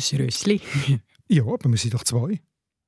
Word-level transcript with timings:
Ein 0.00 0.20
Rössli. 0.20 0.60
Ja, 1.32 1.44
aber 1.44 1.70
wir 1.70 1.76
sind 1.76 1.94
doch 1.94 2.02
zwei. 2.02 2.40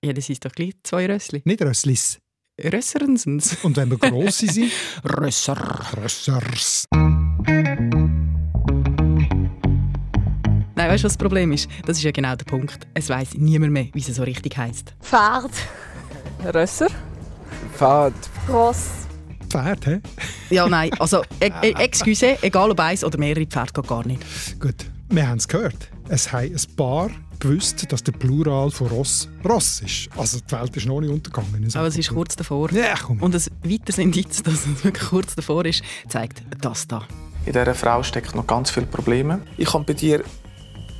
Ja, 0.04 0.12
das 0.12 0.28
ist 0.28 0.44
doch 0.44 0.50
gleich 0.50 0.72
zwei 0.82 1.06
Rössli. 1.06 1.42
Nicht 1.44 1.62
Rösslis. 1.62 2.18
Rösserensens. 2.60 3.56
Und 3.62 3.76
wenn 3.76 3.88
wir 3.88 3.98
grosse 3.98 4.48
sind? 4.48 4.72
Rösser. 5.04 5.80
Rössers. 5.96 6.86
Nein, 10.74 10.90
weißt 10.90 11.04
du, 11.04 11.06
was 11.06 11.12
das 11.12 11.16
Problem 11.16 11.52
ist? 11.52 11.70
Das 11.86 11.98
ist 11.98 12.02
ja 12.02 12.10
genau 12.10 12.34
der 12.34 12.44
Punkt. 12.46 12.88
Es 12.94 13.08
weiß 13.08 13.34
niemand 13.34 13.72
mehr, 13.72 13.86
wie 13.92 14.00
es 14.00 14.06
so 14.06 14.24
richtig 14.24 14.56
heisst. 14.56 14.92
Pferd. 15.00 15.52
Rösser. 16.52 16.88
Pfad. 17.76 18.14
Ross. 18.48 18.90
Pferd, 19.48 19.86
hä? 19.86 20.00
Ja, 20.50 20.68
nein, 20.68 20.90
also, 20.98 21.22
e 21.40 21.52
e 21.62 21.74
excuse, 21.78 22.38
egal 22.42 22.70
ob 22.72 22.80
eins 22.80 23.04
oder 23.04 23.18
mehrere 23.18 23.46
Pferde, 23.46 23.72
geht 23.72 23.86
gar 23.86 24.04
nicht. 24.04 24.24
Gut, 24.58 24.86
wir 25.10 25.28
haben 25.28 25.38
es 25.38 25.46
gehört. 25.46 25.90
Es 26.14 26.30
haben 26.30 26.54
ein 26.54 26.76
paar 26.76 27.10
gewusst, 27.40 27.90
dass 27.90 28.04
der 28.04 28.12
Plural 28.12 28.70
von 28.70 28.88
Ross 28.88 29.30
Ross 29.48 29.80
ist. 29.80 30.10
Also 30.14 30.40
die 30.40 30.52
Welt 30.52 30.76
ist 30.76 30.84
noch 30.84 31.00
nicht 31.00 31.08
untergegangen. 31.10 31.66
Aber 31.74 31.86
es 31.86 31.96
ist 31.96 32.10
kurz 32.10 32.36
davor. 32.36 32.70
Ja, 32.70 32.96
komm. 33.02 33.22
Und 33.22 33.34
ein 33.34 33.42
weiteres 33.64 33.96
Indiz, 33.96 34.42
dass 34.42 34.66
es 34.66 34.84
wirklich 34.84 35.08
kurz 35.08 35.34
davor 35.34 35.64
ist, 35.64 35.82
zeigt 36.10 36.42
das 36.60 36.86
da. 36.86 37.02
In 37.46 37.54
dieser 37.54 37.74
Frau 37.74 38.02
steckt 38.02 38.34
noch 38.34 38.46
ganz 38.46 38.70
viele 38.70 38.84
Probleme. 38.84 39.40
Ich 39.56 39.72
habe 39.72 39.84
bei 39.84 39.94
dir 39.94 40.22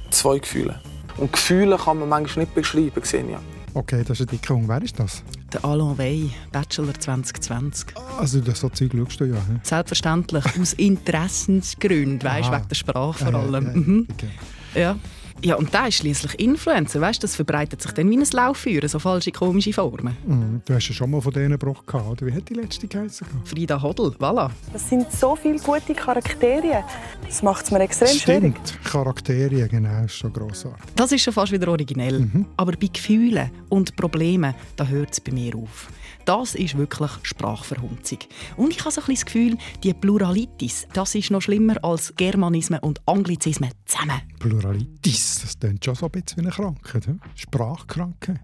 zwei 0.09 0.39
Gefühle. 0.39 0.81
Und 1.19 1.31
Gefühle 1.31 1.77
kann 1.77 1.99
man 1.99 2.09
manchmal 2.09 2.47
nicht 2.47 2.55
beschreiben, 2.55 3.03
Xenia. 3.03 3.39
Okay, 3.75 4.05
das 4.09 4.19
ist 4.19 4.31
eine 4.31 4.39
dicke 4.39 4.59
Wer 4.67 4.81
ist 4.83 4.99
das? 4.99 5.23
Der 5.53 5.63
Alain 5.63 5.99
Wey, 5.99 6.31
Bachelor 6.53 6.95
2020. 6.99 7.89
Also 8.19 8.41
das 8.41 8.61
so 8.61 8.71
Zeug 8.71 8.93
schaust 8.97 9.21
du 9.21 9.27
ja. 9.27 9.35
He? 9.37 9.59
Selbstverständlich, 9.63 10.45
aus 10.59 10.73
Interessensgründen, 10.73 12.23
weißt 12.27 12.49
du, 12.49 12.53
wegen 12.53 12.69
der 12.69 12.75
Sprache 12.77 13.25
vor 13.27 13.35
allem. 13.35 13.65
ja, 13.67 13.71
ja, 13.73 13.77
Mhm. 13.77 14.09
okay. 14.11 14.31
Ja. 14.75 14.97
Ja, 15.45 15.57
und 15.57 15.75
der 15.75 15.89
ist 15.89 15.97
schließlich 15.97 16.39
Influencer, 16.39 17.01
weißt 17.01 17.21
das 17.25 17.35
verbreitet 17.35 17.83
sich 17.83 17.91
dann 17.93 18.09
wie 18.11 18.17
ein 18.17 18.25
Lauffeuer, 18.31 18.87
so 18.89 19.01
falsche, 19.01 19.33
komische 19.33 19.73
Formen. 19.73 20.17
Mhm. 20.25 20.63
Du 20.65 20.73
hast 20.73 20.87
ja 20.89 20.95
schon 20.95 21.11
mal 21.11 21.21
von 21.21 21.33
denen 21.33 21.51
gebrochen, 21.51 21.85
gehabt, 21.85 22.23
oder? 22.23 22.27
Wie 22.27 22.33
hat 22.33 22.49
die 22.49 22.55
letzte 22.55 22.87
geheißen? 22.87 23.27
Frida 23.45 23.83
Hodl, 23.83 24.15
voilà. 24.21 24.51
Das 24.73 24.89
sind 24.89 25.11
so 25.11 25.35
viele 25.35 25.59
gute 25.59 25.95
Charaktere. 25.95 26.85
Das 27.27 27.43
macht 27.43 27.65
es 27.65 27.73
mir 27.73 27.81
extrem 27.81 28.09
schwierig. 28.09 28.55
Stimmt, 28.55 28.85
Charaktere, 28.85 29.69
genau, 29.69 30.05
ist 30.05 30.15
schon 30.15 30.33
grossartig. 30.33 30.81
Das 30.95 31.11
ist 31.11 31.23
schon 31.23 31.33
fast 31.33 31.51
wieder 31.51 31.67
originell. 31.69 32.29
Aber 32.57 32.73
bei 32.73 32.87
Gefühlen 32.93 33.51
und 33.69 33.97
Problemen, 33.97 34.55
da 34.77 34.87
hört 34.87 35.11
es 35.13 35.21
bei 35.21 35.33
mir 35.33 35.57
auf. 35.57 35.89
Das 36.25 36.55
ist 36.55 36.77
wirklich 36.77 37.11
Sprachverhunzung. 37.23 38.19
Und 38.57 38.71
ich 38.71 38.81
habe 38.81 38.91
so 38.91 39.01
ein 39.01 39.07
bisschen 39.07 39.15
das 39.15 39.25
Gefühl, 39.27 39.59
die 39.83 39.95
Pluralitis, 39.95 40.87
das 40.93 41.15
ist 41.15 41.31
noch 41.31 41.43
schlimmer 41.43 41.83
als 41.83 42.15
Germanismen 42.17 42.79
und 42.81 43.01
Anglizismen 43.07 43.71
zusammen. 43.85 44.21
Pluralitis, 44.39 45.41
das 45.43 45.59
klingt 45.59 45.85
schon 45.85 45.95
so 45.95 46.07
ein 46.07 46.13
bisschen 46.13 46.39
wie 46.39 46.43
eine 46.43 46.51
Krankheit. 46.51 47.07
he? 47.07 47.13
Sprachkrankheit. 47.35 48.41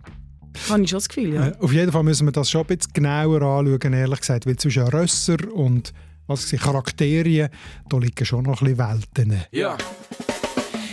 Habe 0.68 0.82
ich 0.82 0.90
schon 0.90 0.96
das 0.96 1.08
Gefühl, 1.08 1.34
ja. 1.34 1.48
Äh, 1.48 1.56
auf 1.60 1.72
jeden 1.72 1.92
Fall 1.92 2.02
müssen 2.02 2.26
wir 2.26 2.32
das 2.32 2.50
schon 2.50 2.62
ein 2.62 2.66
bisschen 2.66 2.92
genauer 2.92 3.42
anschauen, 3.42 3.92
ehrlich 3.92 4.20
gesagt. 4.20 4.46
Weil 4.46 4.56
zwischen 4.56 4.88
Rösser 4.88 5.36
und 5.52 5.92
was 6.26 6.52
ich, 6.52 6.60
Charakterien, 6.60 7.48
da 7.88 7.98
liegen 7.98 8.24
schon 8.24 8.44
noch 8.44 8.60
ein 8.60 8.76
bisschen 8.76 8.78
Welten. 8.78 9.44
Ja. 9.52 9.76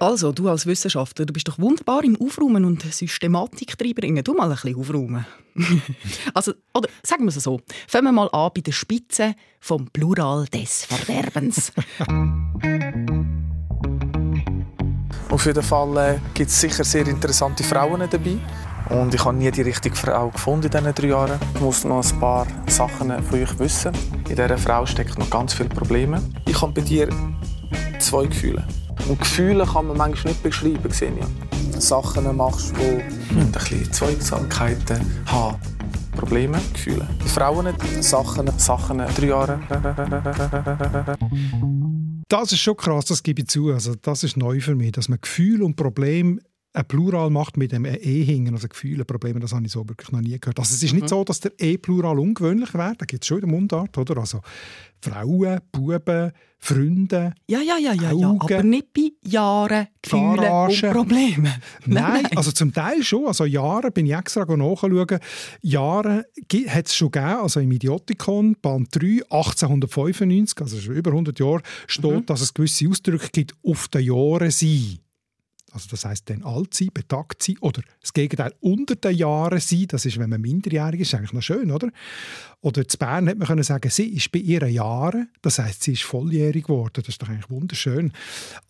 Also, 0.00 0.30
du 0.30 0.48
als 0.48 0.64
Wissenschaftler, 0.64 1.26
du 1.26 1.32
bist 1.32 1.48
doch 1.48 1.58
wunderbar 1.58 2.04
im 2.04 2.16
Aufräumen 2.20 2.64
und 2.64 2.82
Systematik 2.82 3.74
reinbringen. 3.80 4.22
Du 4.22 4.32
mal 4.32 4.44
ein 4.44 4.50
bisschen 4.50 4.76
aufräumen. 4.76 5.26
also, 6.34 6.52
oder 6.72 6.88
sagen 7.02 7.24
wir 7.24 7.30
es 7.30 7.42
so. 7.42 7.60
Fangen 7.88 8.04
wir 8.04 8.12
mal 8.12 8.28
an 8.30 8.52
bei 8.54 8.60
der 8.60 8.70
Spitze 8.70 9.34
vom 9.60 9.88
Plural 9.88 10.46
des 10.46 10.84
Verderbens. 10.84 11.72
Auf 15.30 15.46
jeden 15.46 15.62
Fall 15.64 15.96
äh, 15.96 16.20
gibt 16.32 16.50
es 16.50 16.60
sicher 16.60 16.84
sehr 16.84 17.06
interessante 17.08 17.64
Frauen 17.64 18.08
dabei. 18.08 18.38
Und 18.90 19.12
ich 19.12 19.24
habe 19.24 19.36
nie 19.36 19.50
die 19.50 19.62
richtige 19.62 19.96
Frau 19.96 20.30
gefunden 20.30 20.66
in 20.66 20.70
diesen 20.70 20.94
drei 20.94 21.08
Jahren. 21.08 21.40
Ich 21.54 21.60
muss 21.60 21.84
noch 21.84 22.04
ein 22.04 22.20
paar 22.20 22.46
Sachen 22.68 23.10
von 23.22 23.42
euch 23.42 23.58
wissen. 23.58 23.92
In 24.28 24.36
dieser 24.36 24.56
Frau 24.56 24.86
steckt 24.86 25.18
noch 25.18 25.28
ganz 25.28 25.54
viele 25.54 25.68
Probleme. 25.68 26.22
Ich 26.46 26.62
habe 26.62 26.72
bei 26.72 26.82
dir 26.82 27.08
zwei 27.98 28.26
Gefühle. 28.26 28.64
Und 29.06 29.18
Gefühle 29.18 29.64
kann 29.64 29.86
man 29.86 29.96
manchmal 29.96 30.32
nicht 30.32 30.42
beschreiben, 30.42 30.88
Xenia. 30.88 31.26
Sachen 31.78 32.36
machst, 32.36 32.72
die 32.76 33.36
ein 33.38 33.52
bisschen 33.52 33.92
Zweigsamkeiten 33.92 35.00
haben. 35.26 35.56
Probleme, 36.12 36.58
Gefühle. 36.72 37.08
Frauen, 37.26 37.68
Sachen, 38.00 38.50
Sachen, 38.58 38.98
drei 38.98 39.26
Jahre. 39.26 39.60
Das 42.28 42.52
ist 42.52 42.58
schon 42.58 42.76
krass, 42.76 43.06
das 43.06 43.22
gebe 43.22 43.42
ich 43.42 43.48
zu. 43.48 43.72
Also, 43.72 43.94
das 43.94 44.24
ist 44.24 44.36
neu 44.36 44.60
für 44.60 44.74
mich, 44.74 44.92
dass 44.92 45.08
man 45.08 45.20
Gefühl 45.20 45.62
und 45.62 45.76
Problem 45.76 46.40
ein 46.74 46.86
Plural 46.86 47.30
macht 47.30 47.56
mit 47.56 47.72
dem 47.72 47.84
E 47.84 48.22
hingen, 48.24 48.54
also 48.54 48.68
Gefühle, 48.68 49.04
Probleme, 49.04 49.40
das 49.40 49.52
habe 49.52 49.64
ich 49.64 49.72
so 49.72 49.88
wirklich 49.88 50.12
noch 50.12 50.20
nie 50.20 50.38
gehört. 50.38 50.58
Also 50.58 50.74
es 50.74 50.82
ist 50.82 50.92
nicht 50.92 51.08
so, 51.08 51.24
dass 51.24 51.40
der 51.40 51.52
E-Plural 51.58 52.18
ungewöhnlich 52.18 52.74
wäre, 52.74 52.94
da 52.96 53.06
gibt 53.06 53.24
es 53.24 53.28
schon 53.28 53.38
in 53.38 53.48
der 53.48 53.50
Mundart, 53.50 53.96
oder? 53.96 54.18
Also 54.18 54.40
Frauen, 55.00 55.60
Buben, 55.72 56.32
Freunde. 56.58 57.34
Ja, 57.48 57.60
ja, 57.60 57.78
ja, 57.78 57.92
ja, 57.94 58.12
ja. 58.12 58.28
Augen. 58.28 58.40
aber 58.40 58.62
nicht 58.64 58.92
bei 58.92 59.12
Jahren, 59.22 59.86
Gefühlen 60.02 60.36
Garage. 60.36 60.88
und 60.88 60.92
Problemen. 60.92 61.52
Nein, 61.86 62.26
also 62.34 62.52
zum 62.52 62.72
Teil 62.72 63.02
schon. 63.02 63.26
Also 63.26 63.44
Jahre 63.44 63.90
bin 63.90 64.06
ich 64.06 64.12
extra 64.14 64.44
nachschauen. 64.44 65.20
Jahre 65.62 66.24
hat 66.68 66.86
es 66.86 66.96
schon 66.96 67.12
gegeben, 67.12 67.40
also 67.40 67.60
im 67.60 67.72
Idiotikon, 67.72 68.56
Band 68.60 68.88
3, 68.94 69.22
1895, 69.30 70.60
also 70.60 70.80
schon 70.80 70.96
über 70.96 71.12
100 71.12 71.38
Jahre, 71.38 71.62
steht, 71.86 72.28
dass 72.28 72.40
es 72.40 72.52
gewisse 72.52 72.88
Ausdrücke 72.88 73.28
gibt, 73.32 73.54
auf 73.64 73.88
den 73.88 74.02
Jahren 74.02 74.50
sein. 74.50 74.98
Also 75.72 75.88
das 75.90 76.04
heißt 76.04 76.30
dann 76.30 76.42
alt 76.42 76.74
sein, 76.74 76.88
betagt 76.92 77.42
sein 77.42 77.56
oder 77.60 77.82
das 78.00 78.12
Gegenteil 78.12 78.54
unter 78.60 78.96
den 78.96 79.16
Jahren 79.16 79.60
sein. 79.60 79.86
Das 79.88 80.04
ist, 80.06 80.18
wenn 80.18 80.30
man 80.30 80.40
minderjährig 80.40 81.00
ist, 81.00 81.14
eigentlich 81.14 81.32
noch 81.32 81.42
schön, 81.42 81.70
oder? 81.70 81.88
Oder 82.60 82.88
zu 82.88 82.98
Bern 82.98 83.28
hätte 83.28 83.38
man 83.38 83.46
können 83.46 83.62
sagen, 83.62 83.88
sie 83.88 84.08
ist 84.08 84.32
bei 84.32 84.40
ihren 84.40 84.70
Jahren, 84.70 85.28
das 85.42 85.60
heißt, 85.60 85.84
sie 85.84 85.92
ist 85.92 86.02
volljährig 86.02 86.64
geworden. 86.64 86.94
Das 86.94 87.08
ist 87.08 87.22
doch 87.22 87.28
eigentlich 87.28 87.50
wunderschön. 87.50 88.12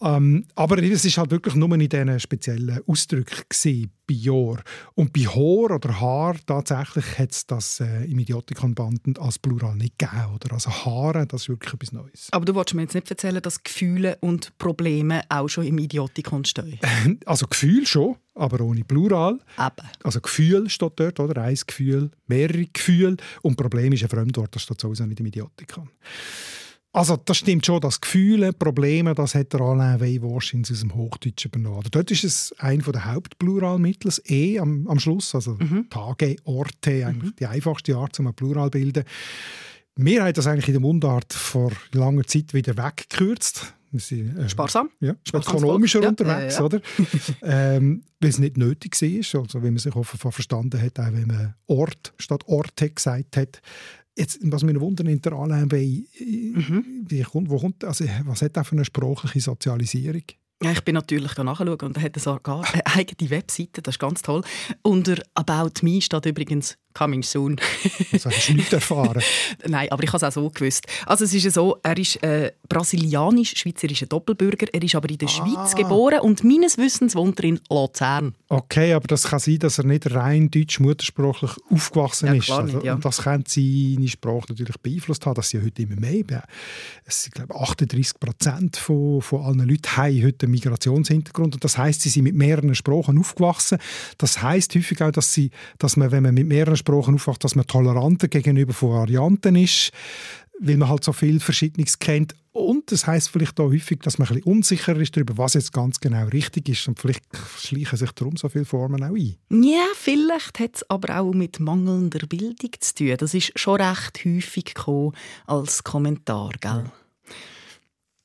Ähm, 0.03 0.45
aber 0.55 0.83
es 0.83 1.05
ist 1.07 1.17
halt 1.17 1.31
wirklich 1.31 1.55
nur 1.55 1.73
in 1.73 1.89
diesen 1.89 2.21
speziellen 2.21 2.81
Ausdrücken 2.87 3.45
gewesen, 3.49 3.91
bei 4.09 4.15
Jahr. 4.15 4.63
Und 4.95 5.13
bei 5.13 5.21
Haar 5.21 5.75
oder 5.75 6.01
Haar 6.01 6.37
tatsächlich 6.45 7.19
hat 7.19 7.33
es 7.33 7.47
das 7.47 7.81
äh, 7.81 8.05
im 8.05 8.19
Idiotikon-Band 8.19 9.19
als 9.19 9.39
Plural 9.39 9.77
nicht 9.77 9.99
gegeben. 9.99 10.35
Oder? 10.35 10.53
Also 10.53 10.71
Haare, 10.71 11.27
das 11.27 11.43
ist 11.43 11.49
wirklich 11.49 11.75
etwas 11.75 11.93
Neues. 11.93 12.29
Aber 12.33 12.45
du 12.45 12.55
wolltest 12.55 12.75
mir 12.75 12.83
jetzt 12.83 12.95
nicht 12.95 13.11
erzählen, 13.11 13.41
dass 13.43 13.63
Gefühle 13.63 14.17
und 14.21 14.57
Probleme 14.59 15.23
auch 15.29 15.49
schon 15.49 15.65
im 15.65 15.79
Idiotikon 15.79 16.45
stehen. 16.45 16.79
Also 17.27 17.47
Gefühl 17.47 17.87
schon, 17.87 18.17
aber 18.39 18.61
ohne 18.61 18.85
Plural. 18.85 19.39
Eben. 19.59 19.89
Also 20.03 20.21
Gefühl 20.21 20.69
steht 20.71 20.93
dort, 20.97 21.21
oder? 21.21 21.43
Ein 21.43 21.59
Gefühl, 21.67 22.11
mehrere 22.27 22.67
Gefühle. 22.67 23.17
Und 23.43 23.57
Problem 23.57 23.93
ist 23.93 24.03
ein 24.03 24.09
Fremdwort, 24.09 24.55
das 24.55 24.63
steht 24.63 24.81
sowieso 24.81 25.05
nicht 25.07 25.21
im 25.21 25.27
Idiotikon. 25.27 25.91
Also 26.93 27.17
das 27.17 27.37
stimmt 27.37 27.67
schon, 27.67 27.81
dass 27.81 28.01
Gefühle, 28.01 28.53
Probleme, 28.53 29.15
das 29.15 29.35
hat 29.35 29.53
der 29.53 29.61
Alain 29.61 30.01
Wey 30.01 30.23
wahrscheinlich 30.23 30.73
aus 30.73 30.81
dem 30.81 30.95
Hochdeutschen 30.95 31.51
übernommen. 31.51 31.87
Dort 31.91 32.11
ist 32.11 32.25
es 32.25 32.55
ein 32.59 32.81
der 32.81 33.05
Hauptpluralmittel, 33.05 34.09
das 34.09 34.23
E 34.29 34.59
am, 34.59 34.89
am 34.89 34.99
Schluss, 34.99 35.35
also 35.35 35.59
Tage, 35.91 36.37
Orte, 36.45 37.07
eigentlich 37.07 37.37
die 37.37 37.47
einfachste 37.47 37.95
Art, 37.95 38.19
um 38.19 38.29
ein 38.29 38.35
Plural 38.35 38.71
zu 38.71 38.79
bilden. 38.79 39.05
Wir 39.97 40.25
haben 40.25 40.33
das 40.33 40.47
eigentlich 40.47 40.69
in 40.69 40.75
der 40.75 40.81
Mundart 40.81 41.33
vor 41.33 41.73
langer 41.93 42.25
Zeit 42.25 42.55
wieder 42.55 42.77
weggekürzt. 42.77 43.75
Wir 43.91 44.01
sind, 44.01 44.37
äh, 44.37 44.49
Sparsam? 44.49 44.91
ja, 45.01 45.15
ökonomischer. 45.33 46.03
Ja, 46.03 46.09
unterwegs, 46.11 46.55
ja, 46.55 46.61
ja. 46.61 46.65
oder? 46.65 46.81
ähm, 47.43 48.03
weil 48.21 48.31
es 48.31 48.39
nicht 48.39 48.57
nötig 48.57 49.01
war, 49.01 49.41
also 49.43 49.63
wie 49.63 49.71
man 49.71 49.79
sich 49.79 49.95
offenbar 49.95 50.33
verstanden 50.33 50.81
hat, 50.81 50.99
auch 50.99 51.13
wenn 51.13 51.27
man 51.27 51.55
Ort 51.67 52.13
statt 52.19 52.43
Orte 52.47 52.91
gesagt 52.91 53.37
hat. 53.37 53.61
Jetzt, 54.17 54.41
was 54.43 54.65
mich 54.65 54.79
wundert, 54.81 55.07
in 55.07 55.23
der 55.23 55.33
Wey, 55.71 56.07
Mhm. 56.21 57.07
wie 57.09 57.23
kommt, 57.23 57.51
wo 57.51 57.59
kommt, 57.59 57.85
also, 57.85 58.05
was 58.25 58.43
hat 58.43 58.57
er 58.57 58.65
für 58.65 58.73
eine 58.73 58.85
sprachliche 58.85 59.41
Sozialisierung? 59.41 60.23
Ja, 60.61 60.73
ich 60.73 60.83
bin 60.83 60.97
natürlich 60.97 61.37
nachschauen 61.37 61.69
und 61.69 61.97
er 61.97 62.03
hat 62.03 62.19
sogar 62.19 62.65
eine 62.73 62.85
eigene 62.95 63.31
Webseite, 63.31 63.83
das 63.83 63.95
ist 63.95 63.99
ganz 63.99 64.23
toll. 64.23 64.43
Unter 64.83 65.17
«About 65.35 65.83
Me» 65.83 66.01
steht 66.01 66.27
übrigens 66.27 66.77
coming 66.99 67.23
soon. 67.23 67.57
also 68.13 68.31
hast 68.31 68.49
du 68.49 68.55
nichts 68.55 68.73
erfahren? 68.73 69.23
Nein, 69.67 69.89
aber 69.91 70.03
ich 70.03 70.09
habe 70.09 70.17
es 70.17 70.25
auch 70.25 70.33
so 70.33 70.51
gewusst. 70.51 70.87
Also 71.07 71.25
es 71.25 71.35
ist 71.35 71.45
ja 71.45 71.51
so, 71.51 71.79
er 71.83 71.97
ist 71.97 72.21
äh, 72.23 72.53
brasilianisch-schweizerischer 72.69 74.07
Doppelbürger, 74.07 74.67
er 74.73 74.83
ist 74.83 74.95
aber 74.95 75.09
in 75.09 75.19
der 75.19 75.29
ah. 75.29 75.31
Schweiz 75.31 75.75
geboren 75.77 76.21
und 76.21 76.43
meines 76.43 76.77
Wissens 76.77 77.15
wohnt 77.15 77.39
er 77.39 77.45
in 77.45 77.61
Luzern. 77.71 78.35
Okay, 78.49 78.95
aber 78.95 79.07
das 79.07 79.25
kann 79.25 79.39
sein, 79.39 79.59
dass 79.59 79.79
er 79.79 79.85
nicht 79.85 80.11
rein 80.13 80.51
deutsch 80.51 80.81
muttersprachlich 80.81 81.53
aufgewachsen 81.71 82.27
ja, 82.27 82.35
ist. 82.35 82.51
Also, 82.51 82.83
ja. 82.83 82.95
Und 82.95 83.05
das 83.05 83.23
könnte 83.23 83.51
seine 83.51 84.09
Sprache 84.09 84.47
natürlich 84.49 84.79
beeinflusst 84.79 85.25
haben, 85.27 85.35
dass 85.35 85.51
sie 85.51 85.63
heute 85.63 85.83
immer 85.83 85.97
mehr 85.97 86.19
es 87.05 87.23
sind, 87.23 87.35
glaube 87.35 87.55
38 87.55 88.19
Prozent 88.19 88.77
von, 88.77 89.23
von 89.23 89.43
allen 89.43 89.69
Leuten 89.69 89.97
haben 89.97 90.25
heute 90.25 90.47
einen 90.47 90.53
Migrationshintergrund 90.53 91.55
und 91.55 91.65
das 91.65 91.79
heißt, 91.79 92.03
sie 92.03 92.09
sind 92.09 92.25
mit 92.25 92.35
mehreren 92.35 92.75
Sprachen 92.79 93.19
aufgewachsen. 93.19 93.79
Das 94.19 94.43
heißt 94.43 94.75
häufig 94.75 95.03
auch, 95.03 95.11
dass, 95.11 95.33
sie, 95.33 95.51
dass 95.79 95.97
man, 95.97 96.11
wenn 96.11 96.23
man 96.23 96.35
mit 96.35 96.47
mehreren 96.47 96.77
Sprachen 96.77 97.15
aufwacht, 97.15 97.45
dass 97.45 97.55
man 97.55 97.67
toleranter 97.67 98.29
gegenüber 98.29 98.73
von 98.73 98.91
Varianten 98.91 99.57
ist, 99.57 99.93
weil 100.61 100.77
man 100.77 100.89
halt 100.89 101.05
so 101.05 101.13
viel 101.13 101.41
Verschiedenes 101.41 101.99
kennt. 101.99 102.35
Und 102.53 102.91
das 102.91 103.07
heißt 103.07 103.29
vielleicht 103.31 103.61
auch 103.61 103.71
häufig, 103.71 104.01
dass 104.01 104.19
man 104.19 104.27
ein 104.29 104.35
bisschen 104.35 104.53
unsicher 104.53 104.97
ist 104.97 105.17
darüber, 105.17 105.39
was 105.39 105.55
jetzt 105.55 105.73
ganz 105.73 106.01
genau 106.01 106.27
richtig 106.27 106.69
ist. 106.69 106.89
Und 106.89 106.99
vielleicht 106.99 107.23
schleichen 107.57 107.97
sich 107.97 108.11
darum 108.13 108.37
so 108.37 108.49
viele 108.49 108.65
Formen 108.65 109.03
auch 109.05 109.15
ein. 109.15 109.37
Ja, 109.51 109.85
vielleicht 109.95 110.59
hat 110.59 110.77
es 110.77 110.91
aber 110.91 111.21
auch 111.21 111.33
mit 111.33 111.61
mangelnder 111.61 112.27
Bildung 112.27 112.73
zu 112.81 112.95
tun. 112.95 113.15
Das 113.17 113.35
ist 113.35 113.53
schon 113.59 113.81
recht 113.81 114.25
häufig 114.25 114.65
gekommen 114.65 115.13
als 115.47 115.85
Kommentar, 115.85 116.51
gell? 116.61 116.85
Ja. 116.85 116.93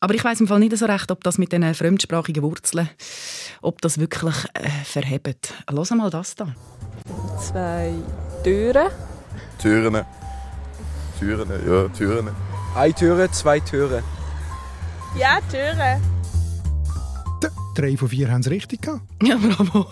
Aber 0.03 0.15
ich 0.15 0.23
weiß 0.25 0.41
im 0.41 0.49
Fall 0.49 0.59
nicht 0.59 0.75
so 0.75 0.85
recht, 0.85 1.11
ob 1.11 1.23
das 1.23 1.37
mit 1.37 1.53
diesen 1.53 1.73
fremdsprachigen 1.73 2.43
Wurzeln, 2.43 2.89
ob 3.61 3.79
das 3.79 3.97
wirklich 3.97 4.35
äh, 4.53 4.67
verhebt. 4.83 5.53
Los 5.71 5.91
mal 5.91 6.09
das 6.09 6.35
da. 6.35 6.53
Zwei 7.39 7.93
Türen. 8.43 8.89
Türen. 9.59 10.03
Türen, 11.17 11.49
ja, 11.65 11.87
Türen. 11.87 12.29
Eine 12.75 12.93
Türe, 12.93 13.31
zwei 13.31 13.61
Türen. 13.61 14.03
Ja, 15.17 15.39
Türen. 15.49 16.01
Drei 17.73 17.95
von 17.95 18.09
vier 18.09 18.29
haben 18.29 18.41
es 18.41 18.49
richtig 18.49 18.81
gehabt. 18.81 19.03
Ja, 19.23 19.37
bravo. 19.37 19.87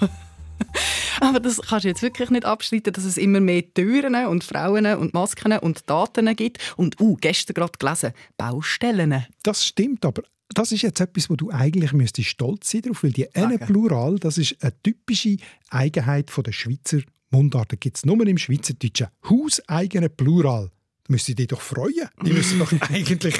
Aber 1.31 1.39
das 1.39 1.61
kannst 1.61 1.85
du 1.85 1.89
jetzt 1.89 2.01
wirklich 2.01 2.31
nicht 2.31 2.45
abschneiden, 2.45 2.93
dass 2.93 3.05
es 3.05 3.17
immer 3.17 3.39
mehr 3.39 3.63
Türen 3.73 4.15
und 4.25 4.43
Frauen 4.43 4.87
und 4.87 5.13
Masken 5.13 5.53
und 5.59 5.87
Daten 5.87 6.35
gibt. 6.35 6.57
Und 6.77 6.99
uh, 6.99 7.15
gestern 7.15 7.53
gerade 7.53 7.77
gelesen, 7.77 8.13
Baustellen. 8.37 9.25
Das 9.43 9.65
stimmt, 9.65 10.03
aber 10.03 10.23
das 10.49 10.71
ist 10.71 10.81
jetzt 10.81 10.99
etwas, 10.99 11.29
wo 11.29 11.35
du 11.35 11.51
eigentlich 11.51 11.93
müsstest 11.93 12.29
stolz 12.29 12.71
sein 12.71 12.81
darauf, 12.81 13.03
weil 13.03 13.11
die 13.11 13.27
N 13.33 13.57
Plural, 13.59 14.17
das 14.17 14.39
ist 14.39 14.57
eine 14.61 14.73
typische 14.81 15.37
Eigenheit 15.69 16.31
der 16.35 16.51
Schweizer 16.51 16.99
Mundart. 17.29 17.71
Da 17.71 17.75
gibt 17.77 17.97
es 17.97 18.05
nur 18.05 18.25
im 18.25 18.37
Schweizerdeutschen 18.37 19.07
hauseigene 19.29 20.09
Plural. 20.09 20.71
Da 21.03 21.11
müsst 21.13 21.29
ihr 21.29 21.35
dich 21.35 21.47
doch 21.47 21.61
freuen. 21.61 22.09
Die 22.25 22.33
müssen 22.33 22.57
doch 22.57 22.71
eigentlich 22.89 23.35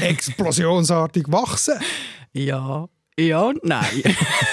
explosionsartig 0.00 1.24
wachsen. 1.28 1.78
Ja, 2.32 2.88
ja 3.18 3.42
und 3.42 3.64
nein. 3.64 4.02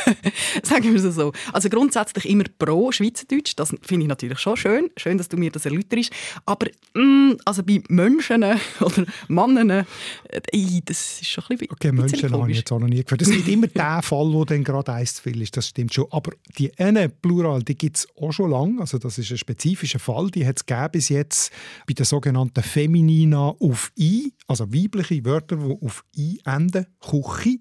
Sagen 0.63 0.93
wir 0.93 1.03
es 1.03 1.15
so. 1.15 1.31
Also 1.51 1.69
grundsätzlich 1.69 2.29
immer 2.29 2.43
pro 2.59 2.91
Schweizerdeutsch. 2.91 3.53
Das 3.55 3.69
finde 3.81 4.03
ich 4.03 4.07
natürlich 4.07 4.39
schon 4.39 4.55
schön. 4.55 4.89
Schön, 4.97 5.17
dass 5.17 5.29
du 5.29 5.37
mir 5.37 5.49
das 5.49 5.65
erläuterst. 5.65 6.11
Aber 6.45 6.67
mm, 6.93 7.33
also 7.45 7.63
bei 7.63 7.81
Menschen 7.89 8.43
oder 8.79 9.05
Männern, 9.27 9.85
äh, 10.29 10.81
das 10.85 11.21
ist 11.21 11.27
schon 11.27 11.43
ein 11.49 11.57
bisschen 11.57 11.71
Okay, 11.71 11.91
Menschen 11.91 12.31
habe 12.31 12.51
ich 12.51 12.57
jetzt 12.57 12.71
auch 12.71 12.79
noch 12.79 12.87
nie 12.87 13.03
gehört. 13.03 13.21
Es 13.21 13.31
gibt 13.31 13.47
immer 13.47 13.67
der 13.67 14.01
Fall, 14.03 14.31
wo 14.31 14.45
dann 14.45 14.63
gerade 14.63 14.93
eins 14.93 15.15
zu 15.15 15.23
viel 15.23 15.41
ist. 15.41 15.57
Das 15.57 15.67
stimmt 15.67 15.93
schon. 15.93 16.05
Aber 16.11 16.31
die 16.57 16.77
eine 16.77 17.09
Plural, 17.09 17.63
die 17.63 17.77
gibt 17.77 17.97
es 17.97 18.07
auch 18.15 18.31
schon 18.31 18.51
lange. 18.51 18.81
Also 18.81 18.99
das 18.99 19.17
ist 19.17 19.31
ein 19.31 19.37
spezifischer 19.37 19.99
Fall. 19.99 20.29
Die 20.29 20.45
hat 20.45 20.59
es 20.59 20.91
bis 20.91 21.09
jetzt 21.09 21.51
bei 21.87 21.93
den 21.93 22.05
sogenannten 22.05 22.61
Feminina 22.61 23.55
auf 23.59 23.91
«i», 23.97 24.33
also 24.47 24.71
weibliche 24.73 25.25
Wörter, 25.25 25.57
die 25.57 25.77
auf 25.85 26.03
«i» 26.15 26.39
enden. 26.45 26.85
Küche 26.99 27.57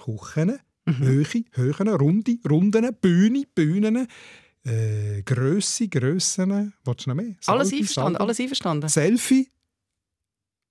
Kuchen, 0.00 0.58
mhm. 0.86 0.98
Höhe, 0.98 1.44
Höhen, 1.52 1.88
Runde, 1.88 2.38
Runden, 2.48 2.96
Bühne, 3.00 3.44
Bühnen, 3.54 4.08
äh, 4.64 5.22
Grösse, 5.22 5.88
Grössen. 5.88 6.72
Willst 6.84 7.06
du 7.06 7.10
noch 7.10 7.16
mehr? 7.16 7.36
Salbe, 7.40 7.60
alles 7.60 7.72
einverstanden, 7.72 8.16
alles 8.16 8.40
einverstanden. 8.40 8.88
Selfie. 8.88 9.50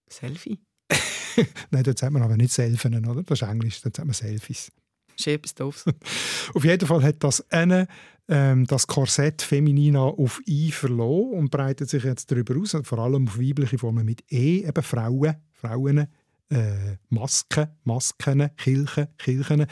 Selfie? 0.09 0.59
Nein, 1.71 1.83
dort 1.83 1.99
sagt 1.99 2.11
man 2.11 2.23
aber 2.23 2.37
nicht 2.37 2.51
Selfien, 2.51 3.05
oder? 3.05 3.23
Das 3.23 3.41
ist 3.41 3.47
Englisch, 3.47 3.81
dort 3.81 3.95
sagt 3.95 4.07
man 4.07 4.13
Selfies. 4.13 4.71
Ist 5.17 5.27
etwas 5.27 5.53
doofs. 5.55 5.85
auf 6.53 6.63
jeden 6.63 6.87
Fall 6.87 7.03
hat 7.03 7.23
das 7.23 7.49
eine 7.51 7.87
ähm, 8.27 8.65
das 8.65 8.87
Korsett 8.87 9.41
Feminina 9.41 10.01
auf 10.01 10.41
I 10.47 10.71
verloren 10.71 11.37
und 11.37 11.51
breitet 11.51 11.89
sich 11.89 12.03
jetzt 12.03 12.31
darüber 12.31 12.55
aus, 12.59 12.75
vor 12.83 12.99
allem 12.99 13.27
auf 13.27 13.37
weibliche 13.37 13.77
Formen 13.77 14.05
mit 14.05 14.23
E, 14.31 14.63
eben 14.65 14.83
Frauen, 14.83 15.35
Frauen 15.51 16.07
äh, 16.49 16.97
Masken, 17.09 17.67
Masken, 17.83 18.49
Kirchen, 18.57 19.07
Kirchen, 19.17 19.65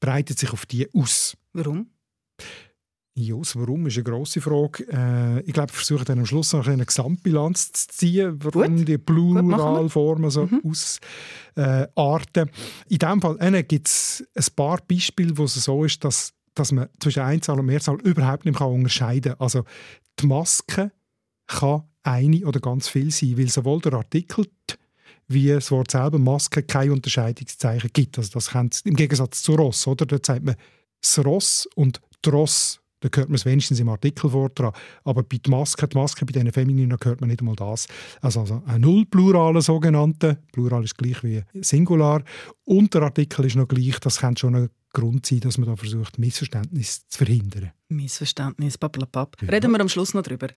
breitet 0.00 0.38
sich 0.38 0.52
auf 0.52 0.66
die 0.66 0.88
aus. 0.94 1.36
Warum? 1.52 1.90
Ja, 3.16 3.36
warum 3.36 3.86
ist 3.86 3.96
eine 3.96 4.02
grosse 4.02 4.40
Frage. 4.40 4.86
Äh, 4.90 5.40
ich 5.42 5.52
glaube, 5.52 5.70
ich 5.70 5.76
versuche 5.76 6.04
dann 6.04 6.18
am 6.18 6.26
Schluss 6.26 6.52
noch 6.52 6.66
eine 6.66 6.84
Gesamtbilanz 6.84 7.72
zu 7.72 7.88
ziehen, 7.88 8.36
warum 8.42 8.76
Gut. 8.78 8.88
die 8.88 8.98
Pluralformen 8.98 10.30
so 10.30 10.46
mhm. 10.46 10.62
ausarten. 10.64 12.48
Äh, 12.48 12.52
In 12.88 12.98
diesem 12.98 13.20
Fall 13.20 13.36
äh, 13.40 13.62
gibt 13.62 13.86
es 13.86 14.24
ein 14.34 14.44
paar 14.56 14.80
Beispiele, 14.88 15.38
wo 15.38 15.44
es 15.44 15.54
so 15.54 15.84
ist, 15.84 16.02
dass, 16.02 16.32
dass 16.54 16.72
man 16.72 16.88
zwischen 16.98 17.22
Einzahl 17.22 17.60
und 17.60 17.66
Mehrzahl 17.66 18.00
überhaupt 18.00 18.46
nicht 18.46 18.60
unterscheiden 18.60 19.34
kann. 19.34 19.40
Also 19.40 19.62
die 20.18 20.26
Maske 20.26 20.90
kann 21.46 21.84
eine 22.02 22.44
oder 22.44 22.58
ganz 22.58 22.88
viel 22.88 23.12
sein, 23.12 23.38
weil 23.38 23.48
sowohl 23.48 23.80
der 23.80 23.94
Artikel 23.94 24.46
wie 25.28 25.48
das 25.48 25.70
Wort 25.70 25.90
selber 25.90 26.18
Maske 26.18 26.62
kein 26.62 26.90
Unterscheidungszeichen 26.90 27.90
gibt. 27.92 28.18
Also 28.18 28.30
das 28.32 28.50
im 28.84 28.96
Gegensatz 28.96 29.42
zu 29.42 29.54
Ross, 29.54 29.86
oder? 29.86 30.06
Da 30.06 30.18
sagt 30.22 30.44
man 30.44 30.56
das 31.00 31.24
Ross 31.24 31.68
und 31.74 32.00
Tross. 32.22 32.80
Da 33.00 33.10
hört 33.14 33.28
man 33.28 33.36
es 33.36 33.44
wenigstens 33.44 33.80
im 33.80 33.90
Artikel 33.90 34.30
vor 34.30 34.50
Aber 35.04 35.22
bei 35.22 35.36
der 35.36 35.50
Maske, 35.50 35.86
die 35.86 35.96
Maske 35.96 36.24
bei 36.24 36.32
diesen 36.32 36.50
Femininen 36.52 36.96
hört 37.02 37.20
man 37.20 37.28
nicht 37.28 37.40
einmal 37.40 37.54
das. 37.54 37.86
Also, 38.22 38.40
also 38.40 38.62
ein 38.64 38.80
Nullplurale 38.80 39.60
sogenannte. 39.60 40.38
Plural 40.52 40.84
ist 40.84 40.96
gleich 40.96 41.22
wie 41.22 41.42
Singular. 41.60 42.22
Und 42.64 42.94
der 42.94 43.02
Artikel 43.02 43.44
ist 43.44 43.56
noch 43.56 43.68
gleich. 43.68 43.98
Das 44.00 44.20
kann 44.20 44.38
schon 44.38 44.54
ein 44.54 44.70
Grund 44.94 45.26
sein, 45.26 45.40
dass 45.40 45.58
man 45.58 45.68
da 45.68 45.76
versucht, 45.76 46.18
Missverständnis 46.18 47.06
zu 47.08 47.18
verhindern. 47.18 47.72
Missverständnis, 47.88 48.78
pappalapapp. 48.78 49.36
Ja. 49.42 49.48
Reden 49.48 49.72
wir 49.72 49.80
am 49.80 49.88
Schluss 49.90 50.14
noch 50.14 50.22
drüber. 50.22 50.48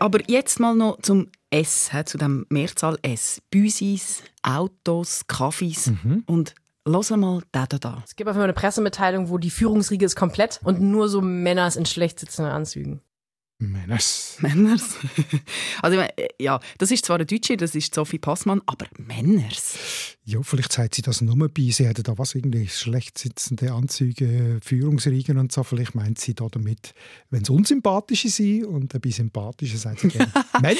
Aber 0.00 0.18
jetzt 0.28 0.58
mal 0.58 0.74
noch 0.74 0.98
zum 1.02 1.28
S, 1.50 1.90
zu 2.06 2.18
dem 2.18 2.46
Mehrzahl 2.48 2.98
S. 3.02 3.42
Büsis, 3.50 4.22
Autos, 4.42 5.26
Kaffees 5.26 5.88
mhm. 5.88 6.24
und 6.26 6.54
Los 6.86 7.10
mal 7.10 7.42
da, 7.52 7.66
da, 7.66 7.78
da. 7.78 8.02
Es 8.06 8.16
gibt 8.16 8.26
einfach 8.26 8.38
mal 8.38 8.44
eine 8.44 8.54
Pressemitteilung, 8.54 9.28
wo 9.28 9.36
die 9.36 9.50
Führungsriege 9.50 10.06
ist 10.06 10.16
komplett 10.16 10.60
und 10.64 10.80
nur 10.80 11.08
so 11.08 11.20
Männer 11.20 11.70
in 11.76 11.84
schlecht 11.84 12.18
sitzenden 12.18 12.52
Anzügen. 12.52 13.02
Männers. 13.60 14.36
Männers. 14.40 14.96
Also, 15.82 16.02
ja, 16.38 16.60
das 16.78 16.90
ist 16.90 17.06
zwar 17.06 17.16
eine 17.16 17.26
Deutsche, 17.26 17.56
das 17.56 17.74
ist 17.74 17.94
Sophie 17.94 18.18
Passmann, 18.18 18.60
aber 18.66 18.86
Männers. 18.98 19.76
Ja, 20.24 20.42
vielleicht 20.42 20.72
sagt 20.72 20.94
sie 20.94 21.02
das 21.02 21.20
nur 21.20 21.48
bei, 21.48 21.70
sie 21.70 21.86
hätte 21.86 22.02
da 22.02 22.16
was, 22.18 22.34
irgendwie 22.34 22.68
schlecht 22.68 23.18
sitzende 23.18 23.72
Anzüge, 23.72 24.60
Führungsriegen 24.62 25.38
und 25.38 25.52
so. 25.52 25.62
Vielleicht 25.62 25.94
meint 25.94 26.18
sie 26.18 26.34
da 26.34 26.46
damit, 26.50 26.94
wenn 27.30 27.42
es 27.42 27.50
unsympathische 27.50 28.28
sind 28.28 28.66
und 28.66 28.94
ein 28.94 29.00
bisschen 29.00 29.26
sympathische, 29.26 29.76
sagt 29.78 30.00
sie 30.00 30.08
gerne 30.08 30.32
Männer. 30.60 30.78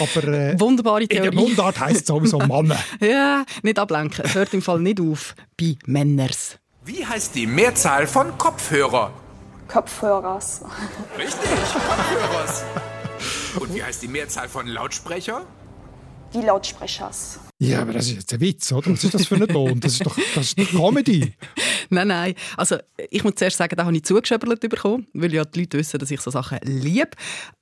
Aber 0.00 0.28
äh, 0.28 0.60
Wunderbare 0.60 1.06
Theorie. 1.06 1.28
in 1.28 1.32
der 1.32 1.40
Mundart 1.40 1.80
heisst 1.80 2.02
es 2.02 2.06
sowieso 2.06 2.38
Männer. 2.38 2.78
ja, 3.00 3.44
nicht 3.62 3.78
ablenken. 3.78 4.24
Es 4.24 4.34
hört 4.34 4.52
im 4.54 4.62
Fall 4.62 4.80
nicht 4.80 5.00
auf 5.00 5.34
bei 5.58 5.76
Männers. 5.86 6.58
Wie 6.84 7.04
heißt 7.04 7.34
die 7.34 7.46
Mehrzahl 7.46 8.06
von 8.06 8.36
Kopfhörer? 8.38 9.12
Kopfhörers. 9.70 10.62
Richtig, 11.16 11.38
Kopfhörers. 11.38 12.64
Und 13.60 13.72
wie 13.72 13.82
heißt 13.82 14.02
die 14.02 14.08
Mehrzahl 14.08 14.48
von 14.48 14.66
Lautsprecher? 14.66 15.46
Die 16.34 16.40
Lautsprechers. 16.40 17.38
Ja, 17.58 17.82
aber 17.82 17.92
das 17.92 18.06
ist 18.06 18.14
jetzt 18.14 18.32
ein 18.32 18.40
Witz, 18.40 18.72
oder? 18.72 18.90
Was 18.90 19.04
ist 19.04 19.14
das 19.14 19.26
für 19.26 19.36
ein 19.36 19.46
Ton? 19.46 19.78
Das 19.78 19.92
ist 19.92 20.06
doch, 20.06 20.16
das 20.34 20.46
ist 20.46 20.58
doch 20.58 20.70
Comedy. 20.70 21.34
nein, 21.90 22.08
nein. 22.08 22.34
Also, 22.56 22.78
ich 23.10 23.22
muss 23.22 23.34
zuerst 23.36 23.58
sagen, 23.58 23.76
da 23.76 23.84
habe 23.84 23.94
ich 23.94 24.02
zugeschöbert 24.04 24.60
bekommen, 24.60 25.06
weil 25.12 25.32
ja 25.32 25.44
die 25.44 25.60
Leute 25.60 25.78
wissen, 25.78 25.98
dass 25.98 26.10
ich 26.10 26.20
so 26.20 26.32
Sachen 26.32 26.58
liebe. 26.62 27.10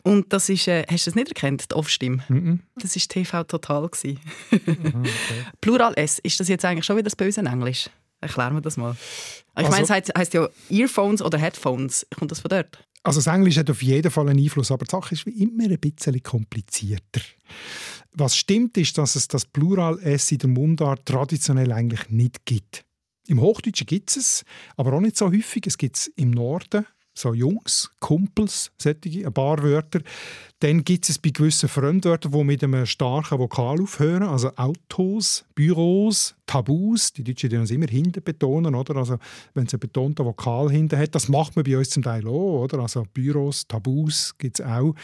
Und 0.02 0.32
das 0.32 0.48
ist, 0.48 0.66
äh, 0.68 0.84
hast 0.90 1.06
du 1.06 1.10
das 1.10 1.14
nicht 1.14 1.28
erkannt, 1.28 1.70
die 1.70 1.74
Off-Stimme? 1.74 2.22
Mm 2.28 2.34
-mm. 2.34 2.58
Das 2.76 2.96
war 2.96 3.02
TV 3.02 3.44
Total. 3.44 3.84
okay. 3.84 4.18
Plural 5.60 5.92
S, 5.96 6.20
ist 6.20 6.40
das 6.40 6.48
jetzt 6.48 6.64
eigentlich 6.64 6.86
schon 6.86 6.96
wieder 6.96 7.04
das 7.04 7.16
böse 7.16 7.40
Englisch? 7.40 7.90
Erklären 8.20 8.54
wir 8.54 8.60
das 8.60 8.76
mal. 8.76 8.92
Ich 8.92 8.98
also, 9.54 9.70
meine, 9.70 9.84
es 9.84 9.90
heisst, 9.90 10.12
heisst 10.16 10.34
ja 10.34 10.48
Earphones 10.70 11.22
oder 11.22 11.38
Headphones. 11.38 12.06
Kommt 12.16 12.30
das 12.30 12.40
von 12.40 12.48
dort? 12.48 12.84
Also 13.02 13.20
das 13.20 13.26
Englisch 13.28 13.56
hat 13.56 13.70
auf 13.70 13.82
jeden 13.82 14.10
Fall 14.10 14.28
einen 14.28 14.42
Einfluss, 14.42 14.70
aber 14.70 14.84
die 14.84 14.90
Sache 14.90 15.14
ist 15.14 15.26
wie 15.26 15.42
immer 15.42 15.64
ein 15.64 15.78
bisschen 15.78 16.20
komplizierter. 16.22 17.20
Was 18.12 18.36
stimmt, 18.36 18.76
ist, 18.76 18.98
dass 18.98 19.14
es 19.14 19.28
das 19.28 19.44
Plural 19.44 19.98
S 20.00 20.32
in 20.32 20.38
der 20.38 20.48
Mundart 20.48 21.06
traditionell 21.06 21.72
eigentlich 21.72 22.10
nicht 22.10 22.44
gibt. 22.44 22.84
Im 23.28 23.40
Hochdeutschen 23.40 23.86
gibt 23.86 24.10
es 24.10 24.16
es, 24.16 24.44
aber 24.76 24.92
auch 24.94 25.00
nicht 25.00 25.16
so 25.16 25.26
häufig. 25.30 25.66
Es 25.66 25.78
gibt 25.78 25.96
es 25.96 26.06
im 26.16 26.30
Norden, 26.30 26.86
so 27.18 27.34
Jungs, 27.34 27.90
Kumpels, 28.00 28.70
solche, 28.78 29.26
ein 29.26 29.32
paar 29.32 29.62
Wörter. 29.62 30.00
Dann 30.60 30.82
gibt 30.82 31.08
es 31.08 31.18
bei 31.18 31.30
gewissen 31.30 31.68
Fremdwörtern, 31.68 32.32
die 32.32 32.44
mit 32.44 32.64
einem 32.64 32.84
starken 32.84 33.38
Vokal 33.38 33.80
aufhören, 33.80 34.24
also 34.24 34.50
Autos, 34.56 35.44
Büros, 35.54 36.34
Tabus, 36.46 37.12
die 37.12 37.22
Deutschen 37.22 37.50
die 37.50 37.56
das 37.56 37.70
immer 37.70 37.86
hinten 37.86 38.22
betonen, 38.22 38.74
oder? 38.74 38.96
Also 38.96 39.18
wenn 39.54 39.66
es 39.66 39.74
ein 39.74 39.80
betonter 39.80 40.24
Vokal 40.24 40.70
hinten 40.70 40.98
hat, 40.98 41.14
das 41.14 41.28
macht 41.28 41.54
man 41.54 41.64
bei 41.64 41.76
uns 41.76 41.90
zum 41.90 42.02
Teil 42.02 42.26
auch, 42.26 42.62
oder? 42.62 42.80
Also 42.80 43.04
Büros, 43.12 43.68
Tabus 43.68 44.34
gibt 44.38 44.58
es 44.58 44.66
auch. 44.66 44.94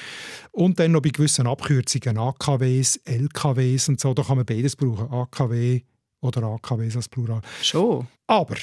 Und 0.50 0.80
dann 0.80 0.92
noch 0.92 1.02
bei 1.02 1.10
gewissen 1.10 1.46
Abkürzungen, 1.46 2.18
AKWs, 2.18 2.96
LKWs 3.04 3.88
und 3.88 4.00
so, 4.00 4.12
da 4.12 4.22
kann 4.22 4.38
man 4.38 4.46
beides 4.46 4.74
brauchen, 4.74 5.08
AKW 5.08 5.82
oder 6.20 6.42
AKWs 6.42 6.96
als 6.96 7.08
Plural. 7.08 7.42
Schon. 7.62 8.08
Aber, 8.26 8.56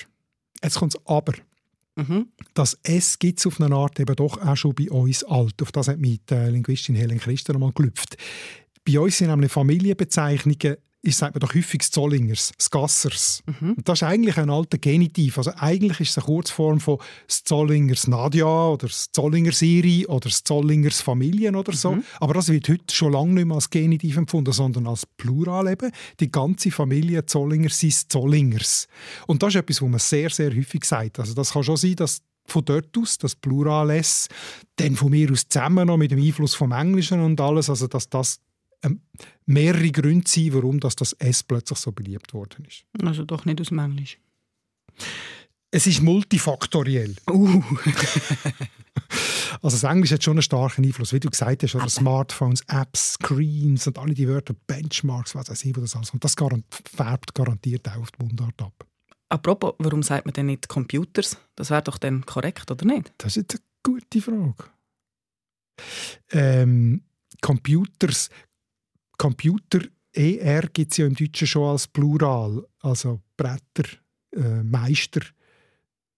jetzt 0.61 0.77
kommt 0.77 0.95
das 0.95 1.01
Aber. 1.05 1.33
Mhm. 2.07 2.27
Das 2.53 2.77
S 2.83 3.19
gibt 3.19 3.39
es 3.39 3.47
auf 3.47 3.61
eine 3.61 3.75
Art 3.75 3.99
eben 3.99 4.15
doch 4.15 4.41
auch 4.41 4.55
schon 4.55 4.75
bei 4.75 4.89
uns 4.89 5.23
alt. 5.23 5.61
Auf 5.61 5.71
das 5.71 5.87
hat 5.87 5.99
mit 5.99 6.31
äh, 6.31 6.49
Linguistin 6.49 6.95
Helen 6.95 7.19
Christen 7.19 7.53
einmal 7.53 7.71
gelüpft. 7.71 8.17
Bei 8.85 8.99
uns 8.99 9.17
sind 9.17 9.29
nämlich 9.29 9.51
Familienbezeichnungen 9.51 10.77
ich 11.03 11.17
sage 11.17 11.39
doch 11.39 11.55
häufig 11.55 11.81
Zollingers, 11.81 12.51
das 12.55 12.69
Gassers. 12.69 13.43
Mhm. 13.47 13.73
Und 13.73 13.89
das 13.89 13.99
ist 13.99 14.03
eigentlich 14.03 14.37
ein 14.37 14.51
alter 14.51 14.77
Genitiv. 14.77 15.39
Also 15.39 15.51
eigentlich 15.55 15.99
ist 15.99 16.11
es 16.11 16.17
eine 16.17 16.25
Kurzform 16.25 16.79
von 16.79 16.99
Zollingers 17.27 18.07
Nadja 18.07 18.67
oder 18.67 18.87
das 18.87 19.11
Zollingers 19.11 19.59
Siri 19.59 20.05
oder 20.05 20.29
Zollingers 20.29 21.01
Familien 21.01 21.55
oder 21.55 21.73
so. 21.73 21.93
Mhm. 21.93 22.03
Aber 22.19 22.35
das 22.35 22.49
wird 22.49 22.69
heute 22.69 22.93
schon 22.93 23.13
lange 23.13 23.33
nicht 23.33 23.45
mehr 23.45 23.55
als 23.55 23.69
Genitiv 23.69 24.17
empfunden, 24.17 24.51
sondern 24.51 24.85
als 24.85 25.07
Plural 25.17 25.71
eben. 25.71 25.91
Die 26.19 26.31
ganze 26.31 26.69
Familie 26.69 27.25
Zollingers 27.25 27.79
sind 27.79 28.11
Zollingers. 28.11 28.87
Und 29.25 29.41
das 29.41 29.55
ist 29.55 29.61
etwas, 29.61 29.81
was 29.81 29.89
man 29.89 29.99
sehr, 29.99 30.29
sehr 30.29 30.55
häufig 30.55 30.85
sagt. 30.85 31.19
Also 31.19 31.33
das 31.33 31.53
kann 31.53 31.63
schon 31.63 31.77
sein, 31.77 31.95
dass 31.95 32.21
von 32.45 32.65
dort 32.65 32.95
aus, 32.97 33.17
das 33.17 33.35
Plural 33.35 33.89
S, 33.91 34.27
dann 34.75 34.95
von 34.95 35.09
mir 35.11 35.31
aus 35.31 35.47
zusammen 35.47 35.87
noch 35.87 35.97
mit 35.97 36.11
dem 36.11 36.21
Einfluss 36.21 36.53
vom 36.53 36.71
Englischen 36.71 37.21
und 37.21 37.39
alles, 37.39 37.69
also 37.69 37.87
dass 37.87 38.09
das 38.09 38.39
mehrere 39.45 39.91
Gründe 39.91 40.27
sein, 40.27 40.53
warum 40.53 40.79
das, 40.79 40.95
das 40.95 41.13
S 41.13 41.43
plötzlich 41.43 41.79
so 41.79 41.91
beliebt 41.91 42.33
worden 42.33 42.65
ist. 42.65 42.85
Also 43.03 43.25
doch 43.25 43.45
nicht 43.45 43.61
aus 43.61 43.67
dem 43.67 43.79
Englisch. 43.79 44.17
Es 45.71 45.87
ist 45.87 46.01
multifaktoriell. 46.01 47.15
Uh. 47.29 47.63
also 49.61 49.77
das 49.77 49.83
Englisch 49.83 50.11
hat 50.11 50.23
schon 50.23 50.33
einen 50.33 50.41
starken 50.41 50.83
Einfluss. 50.83 51.13
Wie 51.13 51.19
du 51.19 51.29
gesagt 51.29 51.63
hast, 51.63 51.75
oder 51.75 51.89
Smartphones, 51.89 52.61
Apps, 52.67 53.13
Screens 53.13 53.87
und 53.87 53.97
alle 53.97 54.13
die 54.13 54.27
Wörter, 54.27 54.53
Benchmarks, 54.67 55.33
was 55.33 55.49
weiß 55.49 55.63
ich, 55.63 55.75
wo 55.75 55.81
das 55.81 55.95
alles. 55.95 56.09
Und 56.09 56.23
das 56.25 56.35
garant 56.35 56.65
färbt 56.93 57.33
garantiert 57.33 57.87
auch 57.87 58.01
auf 58.01 58.11
die 58.11 58.25
Mundart 58.25 58.61
ab. 58.61 58.85
Apropos, 59.29 59.75
warum 59.77 60.03
sagt 60.03 60.25
man 60.25 60.33
denn 60.33 60.47
nicht 60.47 60.67
Computers? 60.67 61.37
Das 61.55 61.69
wäre 61.69 61.81
doch 61.81 61.97
dann 61.97 62.25
korrekt, 62.25 62.69
oder 62.69 62.85
nicht? 62.85 63.13
Das 63.17 63.37
ist 63.37 63.53
eine 63.53 63.61
gute 63.81 64.21
Frage. 64.21 64.65
Ähm, 66.31 67.03
Computers, 67.39 68.29
Computer, 69.21 69.81
ER 70.13 70.63
gibt 70.73 70.91
es 70.91 70.97
ja 70.97 71.05
im 71.05 71.13
Deutschen 71.13 71.47
schon 71.47 71.69
als 71.69 71.87
Plural. 71.87 72.65
Also 72.79 73.21
Bretter, 73.37 73.87
äh, 74.35 74.63
Meister, 74.63 75.21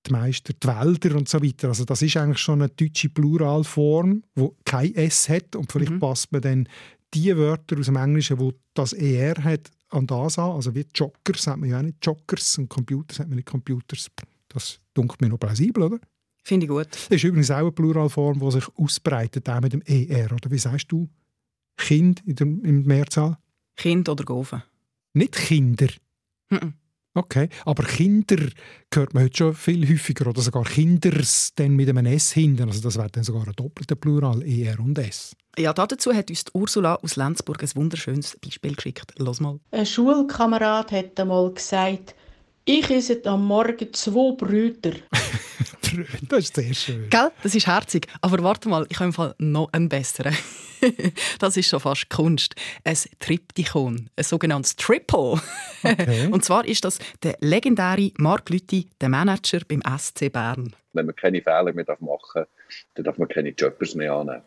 die 0.07 0.11
Meister, 0.11 0.53
die 0.53 0.67
Wälder 0.67 1.17
und 1.17 1.27
so 1.27 1.41
weiter. 1.43 1.67
Also 1.67 1.83
das 1.83 2.01
ist 2.01 2.15
eigentlich 2.15 2.39
schon 2.39 2.61
eine 2.61 2.69
deutsche 2.69 3.09
Pluralform, 3.09 4.23
wo 4.35 4.55
kein 4.63 4.95
S 4.95 5.27
hat 5.27 5.55
und 5.57 5.69
vielleicht 5.69 5.91
Mhm. 5.91 5.99
passt 5.99 6.31
man 6.31 6.41
dann 6.41 6.69
die 7.13 7.35
Wörter 7.35 7.77
aus 7.77 7.87
dem 7.87 7.97
Englischen, 7.97 8.39
wo 8.39 8.53
das 8.73 8.93
ER 8.93 9.35
hat, 9.43 9.69
an 9.89 10.07
das 10.07 10.39
an. 10.39 10.51
Also 10.51 10.73
wie 10.73 10.85
Joggers 10.95 11.43
sagt 11.43 11.59
man 11.59 11.69
ja 11.69 11.79
auch 11.79 11.83
nicht 11.83 11.97
Joggers 12.05 12.57
und 12.57 12.69
Computer 12.69 13.13
sagt 13.15 13.29
man 13.29 13.35
nicht 13.35 13.47
Computers. 13.49 14.07
Das 14.47 14.79
dunkelt 14.93 15.19
mir 15.21 15.27
noch 15.29 15.37
plausibel, 15.39 15.83
oder? 15.83 15.99
Finde 16.45 16.65
ich 16.65 16.69
gut. 16.69 16.87
Das 16.91 17.09
ist 17.09 17.23
übrigens 17.25 17.51
auch 17.51 17.57
eine 17.57 17.71
Pluralform, 17.73 18.39
die 18.39 18.51
sich 18.51 18.65
ausbreitet, 18.75 19.47
auch 19.49 19.59
mit 19.61 19.73
dem 19.73 19.81
ER. 19.81 20.31
Oder 20.31 20.49
wie 20.49 20.57
sagst 20.57 20.89
du? 20.91 21.09
Kind 21.77 22.21
in 22.25 22.35
der, 22.35 22.47
in 22.47 22.83
der 22.83 22.87
Mehrzahl? 22.87 23.37
Kind 23.75 24.09
oder 24.09 24.23
Gofen? 24.23 24.63
Nicht 25.13 25.33
Kinder. 25.33 25.87
Mhm. 26.49 26.73
Okay, 27.15 27.47
aber 27.65 27.83
Kinder 27.83 28.37
hört 28.91 29.13
man 29.13 29.25
heute 29.25 29.37
schon 29.37 29.53
viel 29.53 29.87
häufiger. 29.87 30.27
Oder 30.27 30.41
sogar 30.41 30.63
Kinders 30.63 31.51
dann 31.55 31.75
mit 31.75 31.87
einem 31.87 32.07
S 32.07 32.31
hinten. 32.31 32.67
Also 32.67 32.81
das 32.81 32.97
wäre 32.97 33.09
dann 33.11 33.23
sogar 33.23 33.45
ein 33.45 33.53
doppelter 33.55 33.95
Plural, 33.95 34.41
ER 34.41 34.79
und 34.79 34.97
S. 34.97 35.35
Ja, 35.57 35.73
dazu 35.73 36.11
hat 36.11 36.31
uns 36.31 36.45
Ursula 36.53 36.95
aus 36.95 37.15
Lenzburg 37.15 37.61
ein 37.61 37.69
wunderschönes 37.75 38.37
Beispiel 38.43 38.73
geschickt. 38.73 39.13
Los 39.19 39.39
mal. 39.39 39.59
Ein 39.69 39.85
Schulkamerad 39.85 40.91
hat 40.91 41.19
einmal 41.19 41.51
gesagt, 41.53 42.15
ich 42.65 42.89
esse 42.89 43.23
am 43.25 43.45
Morgen 43.45 43.93
zwei 43.93 44.35
Brüder. 44.35 44.93
Das 46.29 46.39
ist 46.39 46.55
sehr 46.55 46.73
schön. 46.73 47.09
Gell? 47.09 47.31
Das 47.41 47.55
ist 47.55 47.67
herzig. 47.67 48.07
Aber 48.21 48.41
warte 48.43 48.69
mal, 48.69 48.85
ich 48.89 48.97
habe 48.97 49.05
im 49.05 49.13
Fall 49.13 49.35
noch 49.37 49.71
einen 49.71 49.89
besseren. 49.89 50.35
das 51.39 51.57
ist 51.57 51.69
schon 51.69 51.79
fast 51.79 52.09
Kunst. 52.09 52.55
Ein 52.83 52.97
Triptychon, 53.19 54.09
ein 54.15 54.23
sogenanntes 54.23 54.75
Triple. 54.75 55.41
Okay. 55.83 56.27
Und 56.31 56.43
zwar 56.43 56.65
ist 56.65 56.85
das 56.85 56.99
der 57.23 57.37
legendäre 57.39 58.11
Mark 58.17 58.49
Lüthi, 58.49 58.89
der 59.01 59.09
Manager 59.09 59.59
beim 59.67 59.81
SC 59.97 60.31
Bern. 60.31 60.75
Wenn 60.93 61.05
man 61.05 61.15
keine 61.15 61.41
Fehler 61.41 61.73
mehr 61.73 61.85
machen 61.99 62.19
darf, 62.35 62.47
dann 62.95 63.05
darf 63.05 63.17
man 63.17 63.27
keine 63.27 63.49
Jobbers 63.49 63.95
mehr 63.95 64.13
annehmen. 64.13 64.43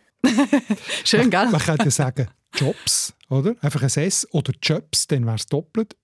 Schön, 1.04 1.30
gell? 1.30 1.48
Man 1.50 1.60
könnte 1.60 1.84
ja 1.84 1.90
sagen 1.90 2.28
Jobs, 2.54 3.14
oder? 3.28 3.54
Einfach 3.60 3.82
ein 3.82 3.88
S 3.88 4.26
oder 4.32 4.52
Jobs, 4.62 5.06
dann 5.06 5.26
wäre 5.26 5.36
es 5.36 5.46
doppelt. 5.46 5.96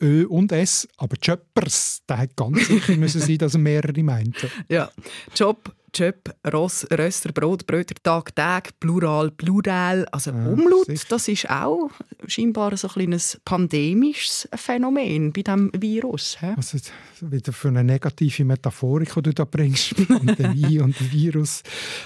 Ö 0.00 0.26
und 0.26 0.52
S, 0.52 0.86
aber 0.96 1.16
Jobbers, 1.20 2.02
da 2.06 2.18
hat 2.18 2.36
ganz 2.36 2.66
sicher 2.66 2.96
müssen 2.96 3.20
sein, 3.20 3.38
dass 3.38 3.54
er 3.54 3.60
mehrere 3.60 4.02
meinte. 4.02 4.50
Ja. 4.68 4.90
Job, 5.34 5.74
Job, 5.94 6.30
Ross, 6.52 6.86
Röster, 6.90 7.32
Brot, 7.32 7.66
Bröter, 7.66 7.94
Tag, 8.02 8.36
Tag, 8.36 8.78
Plural, 8.78 9.30
Plural. 9.30 10.06
Also 10.12 10.30
Ja, 10.30 10.46
Umlaut, 10.46 10.86
sicher. 10.86 11.06
das 11.08 11.28
ist 11.28 11.50
auch 11.50 11.90
scheinbar 12.26 12.76
so 12.76 12.88
ein 12.88 12.92
kleines 12.92 13.40
pandemisches 13.44 14.48
Phänomen 14.54 15.32
bei 15.32 15.42
diesem 15.42 15.70
Virus. 15.74 16.36
Was 16.56 16.74
ist 16.74 16.92
wieder 17.20 17.52
für 17.52 17.68
eine 17.68 17.82
negative 17.82 18.44
Metaphorik, 18.44 19.14
die 19.14 19.22
du 19.22 19.34
da 19.34 19.44
bringst, 19.44 19.94
Pandemie 20.08 20.78
und 20.80 21.12
Virus. 21.12 21.62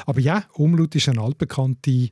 Aber 0.06 0.20
ja, 0.20 0.44
Umlaut 0.54 0.94
ist 0.94 1.08
eine 1.08 1.20
altbekannte 1.20 2.08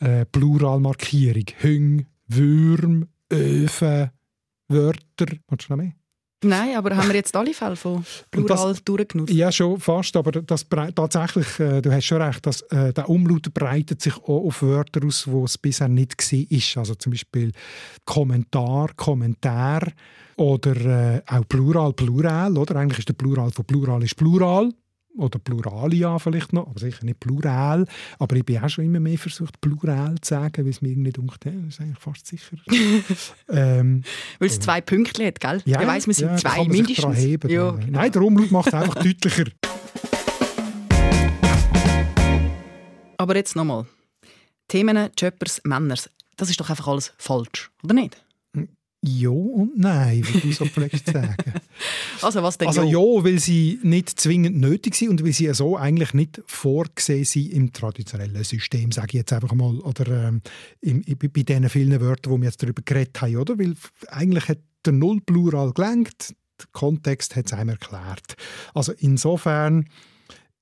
äh, 0.00 0.24
Pluralmarkierung. 0.26 1.44
Hüng, 1.58 2.06
Würm, 2.28 3.08
Öfen, 3.30 4.10
Wörter. 4.68 5.26
Willst 5.48 5.68
du 5.68 5.72
noch 5.72 5.76
mehr? 5.76 5.92
Nein, 6.44 6.76
aber 6.76 6.96
haben 6.96 7.08
wir 7.08 7.16
jetzt 7.16 7.34
alle 7.34 7.52
Fälle 7.52 7.74
von 7.74 8.04
Plural 8.30 8.76
durchgenutzt? 8.84 9.32
Ja, 9.32 9.50
schon 9.50 9.80
fast, 9.80 10.16
aber 10.16 10.30
das 10.30 10.66
tatsächlich, 10.94 11.58
äh, 11.58 11.82
du 11.82 11.90
hast 11.90 12.04
schon 12.04 12.22
recht, 12.22 12.46
dass, 12.46 12.60
äh, 12.70 12.92
der 12.92 13.08
Umlaut 13.08 13.52
breitet 13.52 14.00
sich 14.00 14.16
auch 14.16 14.46
auf 14.46 14.62
Wörter 14.62 15.04
aus, 15.04 15.26
wo 15.26 15.44
es 15.44 15.58
bisher 15.58 15.88
nicht 15.88 16.16
war. 16.16 16.80
Also 16.80 16.94
zum 16.94 17.10
Beispiel 17.10 17.50
Kommentar, 18.04 18.90
Kommentar 18.94 19.88
oder 20.36 20.76
äh, 21.16 21.22
auch 21.26 21.48
Plural, 21.48 21.92
Plural. 21.92 22.56
Oder? 22.56 22.76
Eigentlich 22.76 23.00
ist 23.00 23.08
der 23.08 23.14
Plural 23.14 23.50
von 23.50 23.64
Plural 23.64 24.04
ist 24.04 24.16
Plural. 24.16 24.72
Oder 25.18 25.40
Pluralia 25.40 26.16
vielleicht 26.20 26.52
noch, 26.52 26.68
aber 26.68 26.78
sicher 26.78 27.04
nicht 27.04 27.18
Plural. 27.18 27.86
Aber 28.20 28.36
ich 28.36 28.44
bin 28.44 28.62
auch 28.62 28.68
schon 28.68 28.84
immer 28.84 29.00
mehr 29.00 29.18
versucht, 29.18 29.60
Plural 29.60 30.14
zu 30.20 30.28
sagen, 30.28 30.64
weil 30.64 30.70
es 30.70 30.80
mir 30.80 30.90
irgendwie 30.90 31.10
dunkt, 31.10 31.44
das 31.44 31.54
ist 31.68 31.80
eigentlich 31.80 31.98
fast 31.98 32.26
sicher. 32.28 32.56
ähm, 33.48 34.04
Weil 34.38 34.48
es 34.48 34.60
zwei 34.60 34.80
Pünktchen 34.80 35.26
hat, 35.26 35.40
gell? 35.40 35.60
ja, 35.64 35.80
ich 35.80 35.86
weiss, 35.88 36.06
wir 36.06 36.14
sind 36.14 36.28
ja, 36.28 36.36
zwei 36.36 36.50
kann 36.50 36.58
man 36.58 36.70
sich 36.70 36.76
mindestens. 36.76 37.04
dran 37.04 37.14
Heben, 37.14 37.50
ja, 37.50 37.70
genau. 37.72 37.86
Nein, 37.90 38.12
der 38.12 38.22
Umlaut 38.22 38.50
macht 38.52 38.68
es 38.68 38.74
einfach 38.74 38.94
deutlicher. 39.02 39.44
Aber 43.16 43.34
jetzt 43.34 43.56
nochmal. 43.56 43.86
Themen, 44.68 45.10
Jobbers, 45.18 45.60
Männers. 45.64 46.08
Das 46.36 46.48
ist 46.48 46.60
doch 46.60 46.70
einfach 46.70 46.86
alles 46.86 47.12
falsch, 47.18 47.72
oder 47.82 47.94
nicht? 47.94 48.22
Ja 49.00 49.30
und 49.30 49.78
nein, 49.78 50.26
wie 50.26 50.40
du 50.40 50.52
so 50.52 50.66
zu 50.66 50.80
sagen. 51.12 51.36
Also 52.20 52.42
was 52.42 52.58
denn 52.58 52.66
Also 52.66 52.82
ja? 52.82 52.98
weil 52.98 53.38
sie 53.38 53.78
nicht 53.82 54.18
zwingend 54.18 54.56
nötig 54.56 54.96
sind 54.96 55.10
und 55.10 55.24
weil 55.24 55.32
sie 55.32 55.52
so 55.54 55.76
eigentlich 55.76 56.14
nicht 56.14 56.42
vorgesehen 56.46 57.24
sind 57.24 57.52
im 57.52 57.72
traditionellen 57.72 58.42
System, 58.42 58.90
sage 58.90 59.08
ich 59.08 59.14
jetzt 59.14 59.32
einfach 59.32 59.54
mal, 59.54 59.78
oder 59.78 60.28
ähm, 60.28 60.42
im, 60.80 61.04
bei 61.16 61.28
diesen 61.28 61.68
vielen 61.68 62.00
Wörtern, 62.00 62.32
wo 62.32 62.38
wir 62.38 62.46
jetzt 62.46 62.62
darüber 62.62 62.82
geredet 62.84 63.20
haben, 63.20 63.36
oder? 63.36 63.56
Weil 63.58 63.74
eigentlich 64.08 64.48
hat 64.48 64.58
der 64.84 64.92
Nullplural 64.94 65.72
gelenkt, 65.72 66.34
der 66.58 66.66
Kontext 66.72 67.36
hat 67.36 67.46
es 67.46 67.52
einem 67.52 67.70
erklärt. 67.70 68.34
Also 68.74 68.92
insofern 68.98 69.88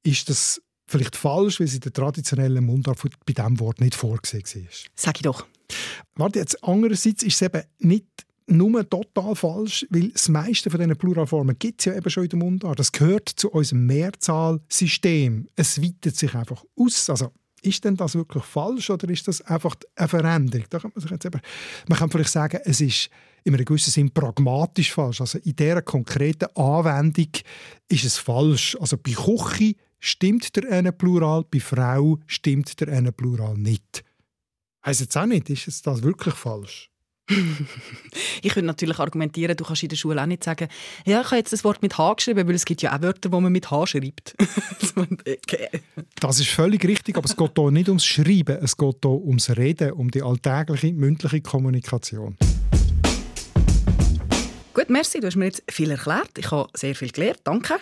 ist 0.02 0.28
das 0.28 0.60
vielleicht 0.86 1.16
falsch, 1.16 1.58
weil 1.58 1.68
sie 1.68 1.80
der 1.80 1.92
traditionellen 1.92 2.64
Mundart 2.64 3.00
bei 3.24 3.32
diesem 3.32 3.58
Wort 3.60 3.80
nicht 3.80 3.94
vorgesehen 3.94 4.44
war. 4.44 4.70
Sag 4.94 5.16
ich 5.16 5.22
doch. 5.22 5.46
Warte, 6.14 6.38
jetzt 6.38 6.62
andererseits 6.62 7.22
ist 7.22 7.34
es 7.34 7.42
eben 7.42 7.62
nicht 7.78 8.25
nur 8.46 8.88
total 8.88 9.34
falsch, 9.34 9.86
weil 9.90 10.10
das 10.10 10.28
meiste 10.28 10.70
von 10.70 10.80
diesen 10.80 10.96
Pluralformen 10.96 11.58
gibt 11.58 11.80
es 11.80 11.86
ja 11.86 11.94
eben 11.94 12.08
schon 12.10 12.24
in 12.24 12.28
der 12.30 12.38
Mundart. 12.38 12.78
Das 12.78 12.92
gehört 12.92 13.28
zu 13.28 13.50
unserem 13.50 13.86
Mehrzahlsystem. 13.86 15.48
Es 15.56 15.82
weitet 15.82 16.16
sich 16.16 16.34
einfach 16.34 16.64
aus. 16.76 17.10
Also, 17.10 17.32
ist 17.62 17.84
denn 17.84 17.96
das 17.96 18.14
wirklich 18.14 18.44
falsch 18.44 18.90
oder 18.90 19.08
ist 19.08 19.26
das 19.26 19.42
einfach 19.42 19.74
eine 19.96 20.08
Veränderung? 20.08 20.66
Da 20.70 20.78
kann 20.78 20.92
man, 20.94 21.02
sich 21.02 21.10
jetzt 21.10 21.24
eben, 21.24 21.40
man 21.88 21.98
kann 21.98 22.10
vielleicht 22.10 22.30
sagen, 22.30 22.60
es 22.64 22.80
ist 22.80 23.10
in 23.44 23.54
einem 23.54 23.64
gewissen 23.64 23.90
Sinn 23.90 24.10
pragmatisch 24.10 24.92
falsch. 24.92 25.20
Also 25.20 25.38
in 25.38 25.56
dieser 25.56 25.82
konkreten 25.82 26.48
Anwendung 26.56 27.30
ist 27.88 28.04
es 28.04 28.18
falsch. 28.18 28.76
Also 28.80 28.96
bei 28.96 29.12
Küche 29.12 29.74
stimmt 29.98 30.54
der 30.56 30.70
eine 30.70 30.92
Plural, 30.92 31.44
bei 31.50 31.60
Frau 31.60 32.18
stimmt 32.26 32.78
der 32.80 32.88
eine 32.88 33.12
Plural 33.12 33.56
nicht. 33.56 34.04
Heißt 34.84 35.00
jetzt 35.00 35.16
auch 35.16 35.26
nicht, 35.26 35.50
ist 35.50 35.86
das 35.86 36.02
wirklich 36.02 36.34
falsch? 36.34 36.90
ich 38.42 38.54
würde 38.54 38.66
natürlich 38.66 38.98
argumentieren, 38.98 39.56
du 39.56 39.64
kannst 39.64 39.82
in 39.82 39.88
der 39.88 39.96
Schule 39.96 40.22
auch 40.22 40.26
nicht 40.26 40.44
sagen, 40.44 40.68
ja, 41.04 41.20
ich 41.20 41.26
habe 41.26 41.36
jetzt 41.36 41.52
das 41.52 41.64
Wort 41.64 41.82
mit 41.82 41.98
H 41.98 42.14
geschrieben, 42.14 42.46
weil 42.46 42.54
es 42.54 42.64
gibt 42.64 42.82
ja 42.82 42.96
auch 42.96 43.02
Wörter, 43.02 43.28
die 43.28 43.40
man 43.40 43.50
mit 43.52 43.70
H 43.70 43.86
schreibt. 43.86 44.36
das 46.20 46.40
ist 46.40 46.48
völlig 46.50 46.84
richtig, 46.84 47.16
aber 47.16 47.26
es 47.26 47.36
geht 47.36 47.52
hier 47.56 47.70
nicht 47.70 47.88
ums 47.88 48.04
Schreiben, 48.04 48.58
es 48.62 48.76
geht 48.76 48.98
hier 49.02 49.10
ums 49.10 49.50
Reden, 49.56 49.92
um 49.92 50.10
die 50.10 50.22
alltägliche 50.22 50.92
mündliche 50.92 51.40
Kommunikation. 51.40 52.36
Gut, 54.74 54.90
merci, 54.90 55.20
du 55.20 55.26
hast 55.26 55.36
mir 55.36 55.46
jetzt 55.46 55.64
viel 55.70 55.90
erklärt. 55.90 56.30
Ich 56.36 56.50
habe 56.50 56.68
sehr 56.74 56.94
viel 56.94 57.10
gelernt, 57.10 57.40
danke. 57.44 57.76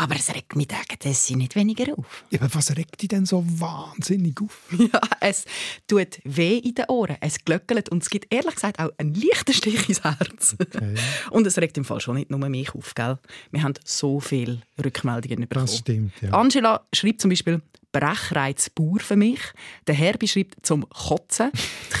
Aber 0.00 0.14
es 0.14 0.32
regt 0.32 0.54
mich 0.54 0.68
das 1.00 1.28
nicht 1.30 1.56
weniger 1.56 1.98
auf. 1.98 2.24
Ja, 2.30 2.40
aber 2.40 2.54
was 2.54 2.76
regt 2.76 3.02
dich 3.02 3.08
denn 3.08 3.26
so 3.26 3.44
wahnsinnig 3.44 4.40
auf? 4.40 4.62
Ja, 4.78 5.00
es 5.20 5.44
tut 5.88 6.20
weh 6.22 6.58
in 6.58 6.76
den 6.76 6.84
Ohren, 6.88 7.16
es 7.20 7.44
glöckelt 7.44 7.88
und 7.88 8.04
es 8.04 8.08
gibt 8.08 8.32
ehrlich 8.32 8.54
gesagt 8.54 8.78
auch 8.78 8.90
einen 8.96 9.14
leichten 9.14 9.52
Stich 9.52 9.88
ins 9.88 10.04
Herz. 10.04 10.54
Okay. 10.60 10.94
Und 11.30 11.46
es 11.48 11.58
regt 11.58 11.76
im 11.78 11.84
Fall 11.84 12.00
schon 12.00 12.14
nicht 12.14 12.30
nur 12.30 12.38
mich 12.48 12.72
auf, 12.74 12.94
gell? 12.94 13.18
Wir 13.50 13.64
haben 13.64 13.74
so 13.84 14.20
viele 14.20 14.62
Rückmeldungen 14.82 15.48
bekommen. 15.48 15.66
Das 15.66 15.78
stimmt, 15.78 16.12
ja. 16.22 16.30
Angela 16.30 16.86
schreibt 16.92 17.20
zum 17.20 17.30
Beispiel, 17.30 17.60
Brechreiz 17.92 18.70
pur 18.70 19.00
für 19.00 19.16
mich. 19.16 19.40
Der 19.86 19.94
Herbi 19.94 20.28
schreibt 20.28 20.66
zum 20.66 20.88
Kotzen. 20.88 21.50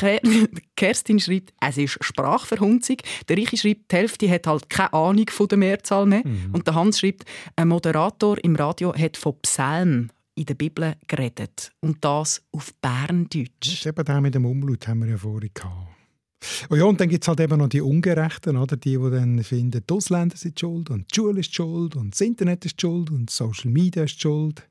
Kerstin 0.76 1.20
schreibt, 1.20 1.52
es 1.60 1.78
ist 1.78 1.98
Sprachverhunzung. 2.00 2.96
Der 3.28 3.36
Richi 3.36 3.56
schreibt, 3.56 3.90
die 3.90 3.96
Hälfte 3.96 4.30
hat 4.30 4.46
halt 4.46 4.70
keine 4.70 4.92
Ahnung 4.92 5.28
von 5.30 5.48
der 5.48 5.58
Mehrzahl 5.58 6.06
mehr. 6.06 6.22
Mhm. 6.24 6.50
Und 6.52 6.66
der 6.66 6.74
Hans 6.74 7.00
schreibt, 7.00 7.24
ein 7.56 7.68
Moderator 7.68 8.42
im 8.42 8.56
Radio 8.56 8.94
hat 8.94 9.16
von 9.16 9.40
Psalmen 9.42 10.12
in 10.34 10.46
der 10.46 10.54
Bibel 10.54 10.94
geredet. 11.08 11.72
Und 11.80 12.04
das 12.04 12.42
auf 12.52 12.72
Berndeutsch. 12.80 13.50
Das 13.60 13.72
ist 13.74 13.86
eben 13.86 14.04
der 14.04 14.20
mit 14.20 14.34
dem 14.34 14.46
Umlaut, 14.46 14.86
haben 14.86 15.00
wir 15.00 15.08
ja 15.08 15.16
vorhin 15.16 15.50
gehabt. 15.52 15.97
Oh 16.70 16.76
ja, 16.76 16.84
und 16.84 17.00
dann 17.00 17.08
gibt 17.08 17.24
es 17.24 17.28
halt 17.28 17.40
eben 17.40 17.58
noch 17.58 17.68
die 17.68 17.80
Ungerechten, 17.80 18.56
oder? 18.56 18.76
die, 18.76 18.96
die 18.96 19.10
dann 19.10 19.42
finden, 19.42 19.82
die 19.88 19.92
Ausländer 19.92 20.36
sind 20.36 20.58
schuld 20.58 20.90
und 20.90 21.10
die 21.10 21.14
Schule 21.16 21.40
ist 21.40 21.54
schuld 21.54 21.96
und 21.96 22.14
das 22.14 22.20
Internet 22.20 22.64
ist 22.64 22.80
schuld 22.80 23.10
und 23.10 23.28
Social 23.30 23.70
Media 23.70 24.04
ist 24.04 24.20
schuld. 24.20 24.62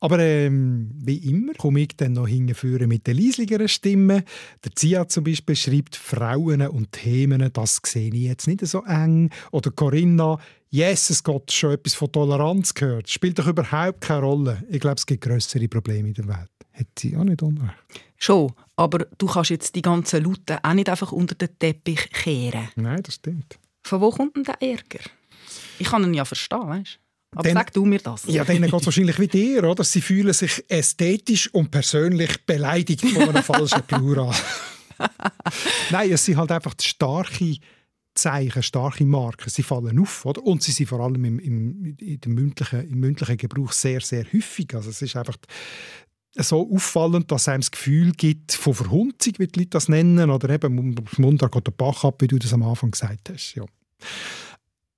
Aber 0.00 0.18
ähm, 0.18 0.90
wie 0.94 1.16
immer 1.16 1.54
komme 1.54 1.80
ich 1.80 1.96
dann 1.96 2.12
noch 2.12 2.28
hinführen 2.28 2.88
mit 2.88 3.06
den 3.06 3.16
leisligeren 3.16 3.68
Stimmen. 3.68 4.22
Der 4.64 4.72
Zia 4.74 5.08
zum 5.08 5.24
Beispiel 5.24 5.56
schreibt 5.56 5.96
Frauen 5.96 6.60
und 6.68 6.92
Themen, 6.92 7.50
das 7.52 7.80
sehe 7.84 8.12
ich 8.12 8.22
jetzt 8.22 8.46
nicht 8.46 8.66
so 8.66 8.82
eng. 8.84 9.30
Oder 9.52 9.70
Corinna, 9.70 10.38
yes, 10.70 11.10
es 11.10 11.22
geht 11.22 11.52
schon 11.52 11.72
etwas 11.72 11.94
von 11.94 12.10
Toleranz 12.10 12.74
gehört. 12.74 13.08
Spielt 13.08 13.38
doch 13.38 13.46
überhaupt 13.46 14.00
keine 14.00 14.20
Rolle. 14.20 14.62
Ich 14.68 14.80
glaube, 14.80 14.96
es 14.96 15.06
gibt 15.06 15.24
größere 15.24 15.68
Probleme 15.68 16.08
in 16.08 16.14
der 16.14 16.28
Welt. 16.28 16.50
Hat 16.72 16.86
sie 16.98 17.16
auch 17.16 17.24
nicht 17.24 17.42
unrecht. 17.42 17.74
Schon, 18.18 18.52
aber 18.76 19.06
du 19.18 19.26
kannst 19.26 19.50
jetzt 19.50 19.74
die 19.74 19.82
ganzen 19.82 20.24
Laute 20.24 20.58
auch 20.62 20.74
nicht 20.74 20.88
einfach 20.88 21.12
unter 21.12 21.34
den 21.34 21.58
Teppich 21.58 22.10
kehren. 22.10 22.68
Nein, 22.76 23.02
das 23.02 23.14
stimmt. 23.14 23.58
Von 23.82 24.00
wo 24.00 24.10
kommt 24.10 24.36
denn 24.36 24.44
der 24.44 24.60
Ärger? 24.60 25.00
Ich 25.78 25.88
kann 25.88 26.02
ihn 26.04 26.14
ja 26.14 26.24
verstehen, 26.24 26.68
weißt 26.68 26.94
du? 26.94 27.06
Aber 27.38 27.42
den, 27.42 27.54
sag 27.54 27.72
du 27.72 27.84
mir 27.84 27.98
das. 27.98 28.24
Ja, 28.26 28.44
denen 28.44 28.70
geht 28.70 28.80
es 28.80 28.86
wahrscheinlich 28.86 29.18
wie 29.18 29.28
dir, 29.28 29.64
oder? 29.64 29.84
Sie 29.84 30.00
fühlen 30.00 30.32
sich 30.32 30.64
ästhetisch 30.68 31.52
und 31.52 31.70
persönlich 31.70 32.44
beleidigt 32.46 33.02
von 33.02 33.28
einem 33.28 33.42
falschen 33.42 33.82
Plural. 33.82 34.34
Nein, 35.90 36.10
es 36.12 36.24
sind 36.24 36.38
halt 36.38 36.50
einfach 36.52 36.74
starke 36.80 37.56
Zeichen, 38.16 38.62
starke 38.62 39.04
Marken. 39.04 39.50
Sie 39.50 39.62
fallen 39.62 39.98
auf, 39.98 40.24
oder? 40.26 40.42
Und 40.42 40.62
sie 40.62 40.72
sind 40.72 40.88
vor 40.88 41.00
allem 41.00 41.24
im, 41.24 41.38
im, 41.38 41.96
im, 41.98 42.34
mündlichen, 42.34 42.88
im 42.88 42.98
mündlichen 42.98 43.36
Gebrauch 43.36 43.72
sehr, 43.72 44.00
sehr 44.00 44.24
häufig. 44.32 44.74
Also 44.74 44.90
es 44.90 45.02
ist 45.02 45.16
einfach 45.16 45.36
so 46.34 46.70
auffallend, 46.72 47.30
dass 47.30 47.48
einem 47.48 47.60
das 47.60 47.70
Gefühl 47.70 48.12
gibt 48.12 48.52
von 48.52 48.74
Verhunzung, 48.74 49.34
wie 49.38 49.46
die 49.46 49.60
Leute 49.60 49.70
das 49.70 49.88
nennen, 49.88 50.30
oder 50.30 50.50
eben 50.50 50.94
Mundart 51.18 51.52
geht 51.52 51.66
der 51.66 51.72
Bach 51.72 52.04
ab, 52.04 52.20
wie 52.20 52.26
du 52.26 52.38
das 52.38 52.52
am 52.52 52.62
Anfang 52.62 52.90
gesagt 52.90 53.30
hast. 53.30 53.54
Ja. 53.54 53.64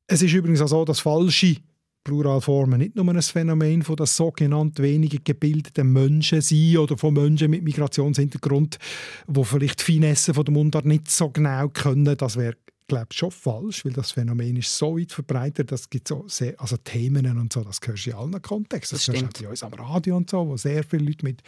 Es 0.06 0.22
ist 0.22 0.32
übrigens 0.32 0.60
auch 0.62 0.68
so, 0.68 0.84
dass 0.84 1.00
falsche 1.00 1.56
Pluralformen 2.04 2.78
nicht 2.78 2.96
nur 2.96 3.06
ein 3.06 3.20
Phänomen 3.20 3.82
von 3.82 3.96
den 3.96 4.06
sogenannten 4.06 4.82
weniger 4.82 5.18
gebildeten 5.22 5.92
Menschen 5.92 6.40
sind 6.40 6.78
oder 6.78 6.96
von 6.96 7.12
Menschen 7.12 7.50
mit 7.50 7.62
Migrationshintergrund, 7.62 8.78
wo 9.26 9.44
vielleicht 9.44 9.80
die 9.80 9.84
Finesse 9.84 10.32
von 10.32 10.44
der 10.44 10.54
Mundart 10.54 10.86
nicht 10.86 11.10
so 11.10 11.28
genau 11.28 11.68
können. 11.68 12.16
Das 12.16 12.36
wäre 12.36 12.56
glaube 12.88 13.06
schon 13.12 13.30
falsch, 13.30 13.84
weil 13.84 13.92
das 13.92 14.10
Phänomen 14.10 14.56
ist 14.56 14.76
so 14.76 14.98
weit 14.98 15.12
verbreitet, 15.12 15.70
dass 15.70 15.82
es 15.82 15.90
gibt 15.90 16.08
so 16.08 16.24
sehr, 16.26 16.60
also 16.60 16.76
Themen 16.78 17.38
und 17.38 17.52
so, 17.52 17.62
das 17.62 17.80
gehört 17.80 18.04
in 18.06 18.14
allen 18.14 18.42
Kontexten. 18.42 18.96
Das, 18.96 19.06
das 19.06 19.14
gehört 19.14 19.36
auch 19.36 19.42
bei 19.42 19.48
uns 19.48 19.62
am 19.62 19.72
Radio 19.74 20.16
und 20.16 20.28
so, 20.28 20.48
wo 20.48 20.56
sehr 20.56 20.82
viele 20.82 21.04
Leute 21.04 21.24
mit 21.24 21.42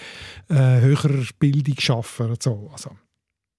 äh, 0.49 0.81
höherer 0.81 1.25
Bildung 1.39 1.77
arbeiten 1.89 2.31
und 2.31 2.43
so. 2.43 2.71
Also, 2.73 2.97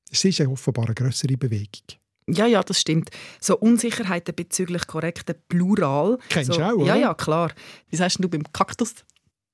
es 0.09 0.23
ist 0.23 0.37
ja 0.37 0.47
offenbar 0.47 0.85
eine 0.85 0.95
größere 0.95 1.35
Bewegung. 1.37 1.97
Ja, 2.27 2.45
ja, 2.45 2.61
das 2.61 2.79
stimmt. 2.79 3.09
So 3.39 3.57
Unsicherheiten 3.57 4.35
bezüglich 4.35 4.87
korrekten 4.87 5.35
Plural. 5.49 6.17
Kennst 6.29 6.53
so, 6.53 6.59
du 6.59 6.65
auch, 6.65 6.73
oder? 6.73 6.85
Ja, 6.85 6.95
ja, 6.95 7.13
klar. 7.13 7.51
Wie 7.89 7.95
sagst 7.95 8.23
du 8.23 8.29
beim 8.29 8.43
Kaktus? 8.53 8.95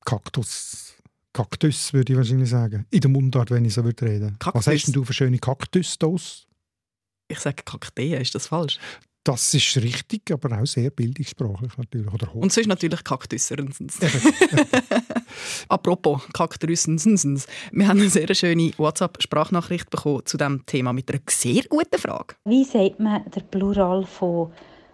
Kaktus. 0.06 0.94
Kaktus 1.34 1.94
würde 1.94 2.14
ich 2.14 2.18
wahrscheinlich 2.18 2.50
sagen. 2.50 2.86
In 2.90 3.00
der 3.00 3.10
Mundart, 3.10 3.52
wenn 3.52 3.66
ich 3.66 3.74
so 3.74 3.84
würde 3.84 4.06
reden. 4.06 4.38
Kaktus. 4.40 4.68
Was 4.68 4.74
hast 4.74 4.96
du 4.96 5.04
für 5.04 5.14
schöne 5.14 5.40
Kaktus? 5.40 5.98
Ich 7.28 7.40
sage 7.40 7.64
Kakteen, 7.64 8.22
ist 8.22 8.36
das 8.36 8.48
falsch? 8.48 8.80
Das 9.24 9.54
ist 9.54 9.76
richtig, 9.78 10.32
aber 10.32 10.58
auch 10.58 10.66
sehr 10.66 10.90
bildungssprachlich 10.90 11.78
natürlich. 11.78 12.14
Oder 12.14 12.34
Und 12.34 12.54
sonst 12.54 12.68
natürlich 12.68 13.04
Kaktussernsens. 13.04 14.00
Apropos 15.68 16.22
Kaktussernsens. 16.32 17.46
Wir 17.74 17.90
haben 17.90 18.00
eine 18.00 18.10
sehr 18.10 18.34
schöne 18.34 18.72
WhatsApp-Sprachnachricht 18.78 19.90
bekommen 19.90 20.22
zu 20.24 20.38
diesem 20.38 20.66
Thema 20.66 20.94
mit 20.94 21.12
einer 21.12 21.20
sehr 21.28 21.64
guten 21.64 21.98
Frage. 21.98 22.36
Wie 22.46 22.64
sagt 22.64 23.02
man 23.02 23.30
der 23.32 23.42
Plural 23.42 24.06
von 24.06 24.54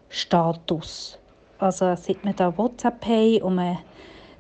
Status? 0.10 1.20
Also 1.60 1.96
sieht 1.96 2.26
man 2.26 2.36
da 2.36 2.58
WhatsApp 2.58 3.02
Pay 3.02 3.40
und 3.40 3.56
man 3.56 3.78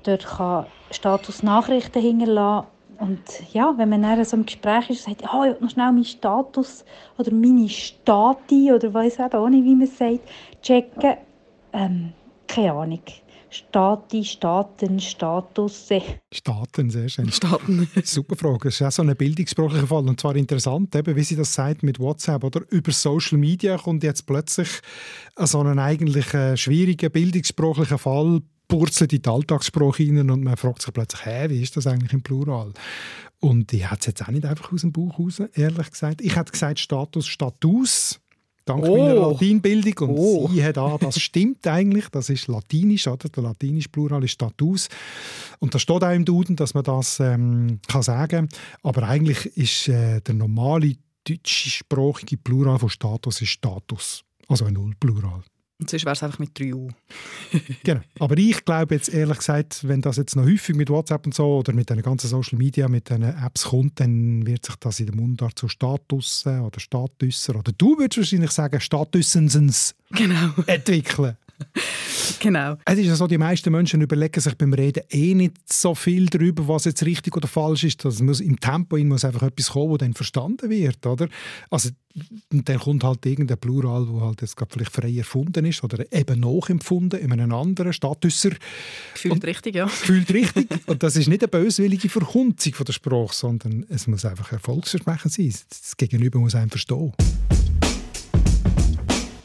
dort 0.02 0.26
kann 0.26 0.66
Status-Nachrichten 0.90 2.02
hinterlassen 2.02 2.73
und 3.00 3.22
ja, 3.54 3.74
wenn 3.78 3.90
man 3.90 4.02
dann 4.02 4.24
so 4.24 4.38
im 4.38 4.46
Gespräch 4.46 4.90
ist 4.90 5.08
und 5.08 5.20
sagt, 5.20 5.34
oh, 5.34 5.44
ich 5.44 5.60
noch 5.60 5.70
schnell 5.70 5.92
meinen 5.92 6.06
Status 6.06 6.86
oder 7.18 7.32
meine 7.32 7.70
Stati 7.70 8.72
oder 8.72 8.94
weiß 8.94 9.20
eben 9.20 9.34
auch 9.34 9.50
nicht, 9.50 9.64
wie 9.64 9.76
man 9.76 9.88
es 9.88 9.98
sagt, 9.98 10.22
checken, 10.62 11.18
ähm, 11.74 12.14
keine 12.48 12.74
Ahnung. 12.74 13.02
Stati, 13.54 14.26
Staaten, 14.26 15.00
Status. 15.00 15.90
Staaten, 16.34 16.90
sehr 16.90 17.08
schön. 17.08 17.32
Staaten. 17.32 17.88
Super 18.04 18.36
Frage. 18.36 18.70
Das 18.70 18.76
ist 18.76 18.82
auch 18.82 18.92
so 18.92 19.04
ein 19.04 19.16
bildungssprachlicher 19.16 19.86
Fall. 19.86 20.08
Und 20.08 20.20
zwar 20.20 20.36
interessant, 20.36 20.96
eben, 20.96 21.16
wie 21.16 21.24
sie 21.24 21.36
das 21.36 21.54
sagt 21.54 21.84
mit 21.84 22.00
WhatsApp. 22.00 22.44
Oder 22.44 22.62
über 22.70 22.92
Social 22.92 23.38
Media 23.38 23.78
kommt 23.78 24.04
jetzt 24.04 24.26
plötzlich 24.26 24.70
so 25.38 25.62
ein 25.62 25.78
eigentlich 25.78 26.34
äh, 26.34 26.58
schwieriger 26.58 27.10
bildungssprachlicher 27.10 28.00
Fall 28.00 28.42
purzelt 28.74 29.14
in 29.14 29.22
den 29.22 29.32
Alltagssprache 29.32 30.02
hinein 30.04 30.32
und 30.32 30.44
man 30.44 30.58
fragt 30.58 30.82
sich 30.82 30.92
plötzlich, 30.92 31.26
hä, 31.26 31.50
wie 31.50 31.62
ist 31.62 31.78
das 31.78 31.86
eigentlich 31.86 32.12
im 32.12 32.24
Plural? 32.24 32.74
Und 33.40 33.72
ich 33.72 33.84
hätte 33.84 34.00
es 34.00 34.06
jetzt 34.08 34.24
auch 34.24 34.30
nicht 34.30 34.46
einfach 34.46 34.74
aus 34.74 34.82
dem 34.82 34.92
Buch 34.92 35.20
raus, 35.20 35.42
ehrlich 35.54 35.92
gesagt. 35.92 36.22
Ich 36.22 36.36
hätte 36.36 36.52
gesagt 36.52 36.80
Status, 36.80 37.28
Status, 37.28 38.20
dank 38.66 38.84
oh. 38.84 38.98
meiner 38.98 39.14
Latinbildung. 39.14 40.10
Und 40.10 40.18
oh. 40.18 40.50
sie 40.52 40.64
hat 40.64 40.80
an, 40.80 40.98
das 41.00 41.20
stimmt 41.20 41.68
eigentlich, 41.68 42.10
das 42.10 42.32
ist 42.32 42.48
Latinisch, 42.48 43.06
oder? 43.08 43.30
der 43.30 43.44
latinische 43.44 43.90
Plural 43.90 44.24
ist 44.24 44.32
Status. 44.32 44.88
Und 45.60 45.76
da 45.76 45.78
steht 45.78 46.04
auch 46.04 46.12
im 46.12 46.26
Duden, 46.26 46.56
dass 46.56 46.74
man 46.74 46.84
das 46.84 47.20
ähm, 47.20 47.80
kann 47.88 48.02
sagen 48.02 48.50
kann. 48.50 48.60
Aber 48.82 49.04
eigentlich 49.04 49.56
ist 49.56 49.88
äh, 49.88 50.20
der 50.22 50.34
normale 50.34 50.96
deutschsprachige 51.28 52.38
Plural 52.38 52.80
von 52.80 52.90
Status 52.90 53.40
ist 53.40 53.50
Status. 53.50 54.24
Also 54.48 54.66
ein 54.66 54.74
Nullplural. 54.74 55.44
Und 55.80 55.90
sonst 55.90 56.06
wäre 56.06 56.14
es 56.14 56.24
einfach 56.24 56.40
mit 56.40 56.58
3 56.58 56.74
U. 56.76 56.90
genau. 57.84 58.02
Aber 58.20 58.38
ich 58.38 58.64
glaube 58.64 58.96
jetzt 58.96 59.10
ehrlich 59.10 59.40
gesagt, 59.40 59.88
wenn 59.88 60.02
das 60.02 60.18
jetzt 60.18 60.36
noch 60.36 60.46
häufig 60.46 60.76
mit 60.76 60.90
WhatsApp 60.90 61.26
und 61.26 61.34
so 61.34 61.58
oder 61.58 61.74
mit 61.74 61.90
den 61.90 62.02
ganzen 62.02 62.28
Social 62.28 62.58
Media, 62.58 62.88
mit 62.88 63.10
den 63.10 63.24
Apps 63.24 63.66
kommt, 63.66 64.00
dann 64.00 64.46
wird 64.46 64.66
sich 64.66 64.76
das 64.76 65.00
in 65.00 65.08
der 65.08 65.16
Mundart 65.16 65.58
zu 65.58 65.68
Status 65.68 66.46
oder 66.46 66.80
Statusser 66.80 67.56
oder 67.56 67.72
du 67.78 67.98
würdest 67.98 68.18
wahrscheinlich 68.18 68.52
sagen 68.52 68.80
Statussens 68.80 69.96
genau. 70.12 70.54
entwickeln. 70.68 71.38
genau. 72.40 72.78
Es 72.86 72.98
ist 72.98 73.06
ja 73.06 73.16
so, 73.16 73.28
die 73.28 73.38
meisten 73.38 73.72
Menschen 73.72 74.02
überlegen 74.02 74.40
sich 74.40 74.56
beim 74.56 74.74
Reden 74.74 75.04
eh 75.10 75.34
nicht 75.34 75.56
so 75.72 75.96
viel 75.96 76.28
darüber, 76.28 76.68
was 76.68 76.86
jetzt 76.86 77.06
richtig 77.06 77.36
oder 77.36 77.48
falsch 77.48 77.84
ist. 77.84 78.04
Das 78.06 78.22
muss, 78.22 78.40
Im 78.40 78.60
Tempo 78.60 78.98
muss 78.98 79.26
einfach 79.26 79.44
etwas 79.44 79.70
kommen, 79.72 79.92
das 79.92 80.00
dann 80.00 80.14
verstanden 80.14 80.70
wird. 80.70 81.06
Oder? 81.06 81.28
Also, 81.70 81.90
dann 82.52 82.80
kommt 82.80 83.04
halt 83.04 83.26
irgendein 83.26 83.58
Plural, 83.58 84.08
wo 84.08 84.22
halt 84.22 84.42
jetzt 84.42 84.56
vielleicht 84.70 84.92
frei 84.92 85.12
erfunden 85.18 85.66
ist 85.66 85.84
oder 85.84 86.06
eben 86.12 86.40
nachempfunden 86.40 87.20
in 87.20 87.32
einem 87.32 87.52
anderen 87.54 87.92
Statusser. 87.92 88.52
Fühlt 89.16 89.34
und, 89.34 89.46
richtig, 89.46 89.76
ja. 89.76 89.88
Fühlt 89.88 90.32
richtig. 90.32 90.70
und 90.86 91.02
das 91.02 91.16
ist 91.16 91.28
nicht 91.28 91.42
eine 91.42 91.48
böswillige 91.48 92.10
Verhunzung 92.10 92.74
von 92.74 92.86
der 92.86 92.94
Sprache, 92.94 93.34
sondern 93.34 93.86
es 93.90 94.08
muss 94.08 94.26
einfach 94.26 94.52
erfolgsversprechend 94.52 95.34
sein. 95.34 95.54
Das 95.70 95.98
Gegenüber 95.98 96.40
muss 96.40 96.56
einem 96.56 96.70
verstehen. 96.70 97.14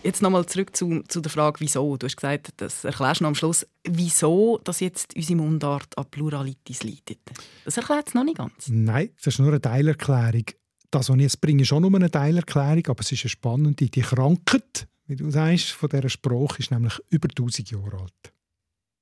Jetzt 0.05 0.23
nochmal 0.23 0.47
zurück 0.47 0.77
zu, 0.77 1.03
zu 1.09 1.21
der 1.21 1.31
Frage, 1.31 1.61
wieso. 1.61 1.97
Du 1.97 2.07
hast 2.07 2.17
gesagt, 2.17 2.53
das 2.59 2.85
erklärst 2.85 3.21
du 3.21 3.25
noch 3.25 3.29
am 3.29 3.35
Schluss, 3.35 3.67
wieso 3.85 4.59
dass 4.63 4.81
jetzt 4.81 5.15
unsere 5.17 5.37
Mundart 5.37 5.99
an 5.99 6.07
Pluralitis 6.11 6.85
leidet. 6.85 7.19
Das 7.65 7.77
erklärt 7.77 8.09
es 8.09 8.15
noch 8.15 8.25
nicht 8.25 8.39
ganz. 8.39 8.69
Nein, 8.69 9.11
das 9.17 9.35
ist 9.35 9.39
nur 9.41 9.49
eine 9.49 9.61
Teilerklärung. 9.61 10.45
Das, 10.91 11.09
was 11.09 11.17
ich 11.17 11.23
jetzt 11.23 11.41
bringe, 11.41 11.63
ist 11.63 11.73
auch 11.73 11.81
nur 11.81 11.95
eine 11.95 12.11
Teilerklärung, 12.11 12.87
aber 12.87 13.01
es 13.01 13.13
ist 13.13 13.25
eine 13.25 13.31
spannende. 13.31 13.87
Die 13.87 14.01
Krankheit, 14.01 14.89
wie 15.07 15.17
du 15.17 15.31
sagst, 15.31 15.73
von 15.73 15.89
dieser 15.89 16.09
Sprache 16.09 16.61
ist 16.61 16.71
nämlich 16.71 16.99
über 17.11 17.29
1000 17.29 17.71
Jahre 17.71 18.01
alt. 18.01 18.33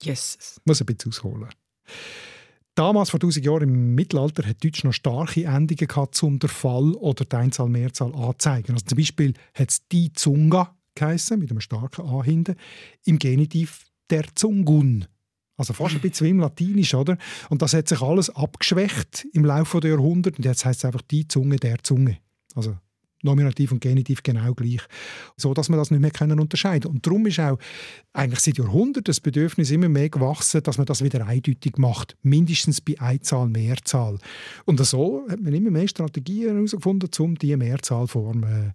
Yes. 0.02 0.60
Muss 0.64 0.80
ein 0.80 0.86
bisschen 0.86 1.12
ausholen. 1.12 1.48
Damals, 2.74 3.08
vor 3.08 3.18
1000 3.18 3.44
Jahren 3.44 3.62
im 3.62 3.94
Mittelalter, 3.94 4.46
hat 4.46 4.62
Deutsch 4.62 4.84
noch 4.84 4.92
starke 4.92 5.44
Endungen 5.44 5.86
gehabt, 5.86 6.22
um 6.22 6.38
den 6.38 6.50
Fall 6.50 6.92
oder 6.94 7.24
die 7.24 7.36
Einzahl 7.36 7.68
Mehrzahl 7.68 8.14
anzuzeigen. 8.14 8.74
Also 8.74 8.84
zum 8.86 8.98
Beispiel 8.98 9.34
hat 9.54 9.70
es 9.70 9.88
die 9.88 10.12
Zunga 10.12 10.75
geheissen, 10.96 11.38
mit 11.38 11.50
einem 11.50 11.60
starken 11.60 12.06
A 12.06 12.24
hinten, 12.24 12.56
im 13.04 13.18
Genitiv 13.18 13.86
der 14.10 14.24
Zungun. 14.34 15.06
Also 15.56 15.72
fast 15.72 15.94
ein 15.94 16.00
bisschen 16.00 16.26
wie 16.26 16.30
im 16.30 16.40
Latinisch, 16.40 16.94
oder? 16.94 17.16
Und 17.48 17.62
das 17.62 17.72
hat 17.72 17.88
sich 17.88 18.02
alles 18.02 18.28
abgeschwächt 18.30 19.26
im 19.32 19.44
Laufe 19.44 19.80
der 19.80 19.92
Jahrhunderte. 19.92 20.36
Und 20.36 20.44
jetzt 20.44 20.64
heißt 20.64 20.80
es 20.80 20.84
einfach 20.84 21.02
die 21.02 21.28
Zunge 21.28 21.56
der 21.56 21.82
Zunge. 21.82 22.18
Also 22.54 22.76
Nominativ 23.22 23.72
und 23.72 23.80
Genitiv 23.80 24.22
genau 24.22 24.54
gleich. 24.54 24.82
So 25.36 25.54
dass 25.54 25.68
man 25.68 25.78
das 25.78 25.90
nicht 25.90 26.00
mehr 26.00 26.10
können 26.10 26.38
unterscheiden 26.38 26.90
Und 26.90 27.06
darum 27.06 27.26
ist 27.26 27.40
auch 27.40 27.58
eigentlich 28.12 28.40
seit 28.40 28.58
Jahrhunderten 28.58 29.04
das 29.04 29.20
Bedürfnis 29.20 29.70
immer 29.70 29.88
mehr 29.88 30.10
gewachsen, 30.10 30.62
dass 30.62 30.76
man 30.76 30.86
das 30.86 31.02
wieder 31.02 31.26
eindeutig 31.26 31.78
macht. 31.78 32.16
Mindestens 32.22 32.80
bei 32.80 33.00
Einzahl, 33.00 33.48
Mehrzahl. 33.48 34.18
Und 34.66 34.84
so 34.84 35.24
hat 35.28 35.40
man 35.40 35.54
immer 35.54 35.70
mehr 35.70 35.88
Strategien 35.88 36.54
herausgefunden, 36.54 37.10
um 37.18 37.34
diese 37.36 37.56
Mehrzahlform 37.56 38.44
äh, 38.44 38.72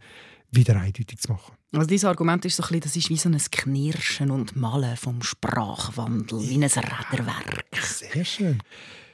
wieder 0.51 0.75
eindeutig 0.75 1.17
zu 1.19 1.31
machen. 1.31 1.53
Also 1.73 1.87
dieses 1.87 2.05
Argument 2.05 2.43
ist 2.45 2.57
so 2.57 2.63
ein 2.63 2.67
bisschen, 2.67 2.81
das 2.81 2.95
ist 2.95 3.09
wie 3.09 3.17
so 3.17 3.29
ein 3.29 3.37
Knirschen 3.37 4.31
und 4.31 4.55
Malen 4.55 4.97
vom 4.97 5.21
Sprachwandel, 5.21 6.41
wie 6.41 6.55
ein 6.55 6.63
Räderwerk. 6.63 7.65
Sehr 7.81 8.25
schön. 8.25 8.61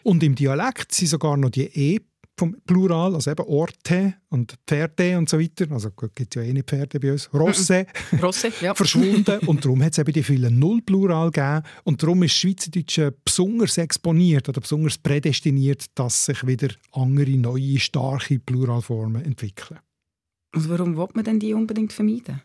Und 0.04 0.24
im 0.24 0.36
Dialekt 0.36 0.94
sind 0.94 1.08
sogar 1.08 1.38
noch 1.38 1.50
die 1.50 1.66
E 1.66 2.00
vom 2.40 2.56
Plural, 2.66 3.16
also 3.16 3.32
eben 3.32 3.46
Orte 3.48 4.14
und 4.30 4.56
Pferde 4.68 5.18
und 5.18 5.28
so 5.28 5.40
weiter, 5.40 5.66
also 5.72 5.90
gibt 5.92 6.36
es 6.36 6.42
ja 6.42 6.48
eh 6.48 6.54
nicht 6.54 6.70
Pferde 6.70 7.00
bei 7.00 7.12
uns, 7.12 7.34
Rosse, 7.34 7.88
Rosse 8.22 8.52
ja. 8.62 8.74
verschwunden 8.76 9.40
und 9.48 9.66
darum 9.66 9.82
hat 9.84 9.94
es 9.94 9.98
eben 9.98 10.14
die 10.14 10.22
vielen 10.22 10.60
Null-Plural 10.60 11.32
gegeben 11.32 11.64
und 11.84 12.02
darum 12.04 12.22
ist 12.22 12.34
Schweizerdeutsch 12.34 13.02
besonders 13.26 13.80
exponiert 13.80 14.48
oder 14.50 14.62
besonders 14.62 15.00
prädestiniert, 15.00 15.86
dass 15.96 16.26
sich 16.26 16.46
wieder 16.46 16.70
andere, 16.92 17.32
neue, 17.32 17.80
starke 17.80 18.38
Pluralformen 18.40 19.26
entwickeln. 19.26 19.80
Und 20.54 20.70
warum 20.70 20.98
will 20.98 21.08
man 21.14 21.24
denn 21.24 21.40
die 21.40 21.54
unbedingt 21.54 21.94
vermeiden? 21.94 22.42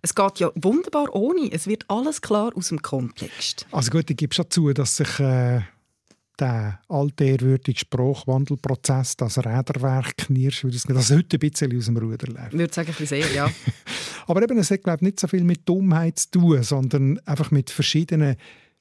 Es 0.00 0.14
geht 0.14 0.38
ja 0.38 0.50
wunderbar 0.54 1.14
ohne. 1.14 1.50
Es 1.50 1.66
wird 1.66 1.84
alles 1.88 2.20
klar 2.20 2.52
aus 2.54 2.68
dem 2.68 2.80
Kontext. 2.80 3.66
Also 3.72 3.90
gut, 3.90 4.08
ich 4.10 4.16
gebe 4.16 4.34
schon 4.34 4.48
zu, 4.48 4.72
dass 4.72 4.96
sich 4.96 5.18
äh, 5.18 5.62
der 6.38 6.80
altehrwürdige 6.88 7.78
Sprachwandelprozess, 7.78 9.16
das 9.16 9.38
Räderwerk 9.38 10.16
Knirsch, 10.16 10.64
das 10.70 11.10
heute 11.10 11.36
ein 11.36 11.40
bisschen 11.40 11.76
aus 11.76 11.86
dem 11.86 11.96
Ruder 11.96 12.28
läuft. 12.28 12.52
Ich 12.52 12.58
würde 12.58 12.72
sagen, 12.72 12.88
ein 12.88 12.94
bisschen 12.94 13.22
sehr, 13.22 13.34
ja. 13.34 13.50
Aber 14.26 14.42
eben, 14.42 14.58
es 14.58 14.70
hat 14.70 14.84
glaube 14.84 14.98
ich, 14.98 15.02
nicht 15.02 15.20
so 15.20 15.26
viel 15.26 15.42
mit 15.42 15.68
Dummheit 15.68 16.18
zu 16.18 16.30
tun, 16.30 16.62
sondern 16.62 17.18
einfach 17.26 17.50
mit 17.50 17.70
verschiedenen 17.70 18.36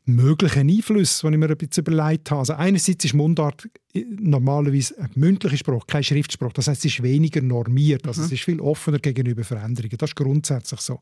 möglichen 0.07 0.69
Einflüssen, 0.69 1.29
die 1.29 1.35
ich 1.35 1.39
mir 1.39 1.49
ein 1.49 1.57
bisschen 1.57 1.85
überlegt 1.85 2.31
habe. 2.31 2.39
Also 2.39 2.53
einerseits 2.53 3.05
ist 3.05 3.13
Mundart 3.13 3.67
normalerweise 3.93 4.97
ein 4.99 5.11
mündlicher 5.15 5.57
Spruch, 5.57 5.85
kein 5.87 6.03
Schriftspruch. 6.03 6.53
Das 6.53 6.67
heißt, 6.67 6.85
es 6.85 6.93
ist 6.93 7.03
weniger 7.03 7.41
normiert, 7.41 8.07
also 8.07 8.21
mhm. 8.21 8.27
es 8.27 8.31
ist 8.33 8.43
viel 8.43 8.59
offener 8.59 8.99
gegenüber 8.99 9.43
Veränderungen. 9.43 9.97
Das 9.97 10.11
ist 10.11 10.15
grundsätzlich 10.15 10.81
so. 10.81 11.01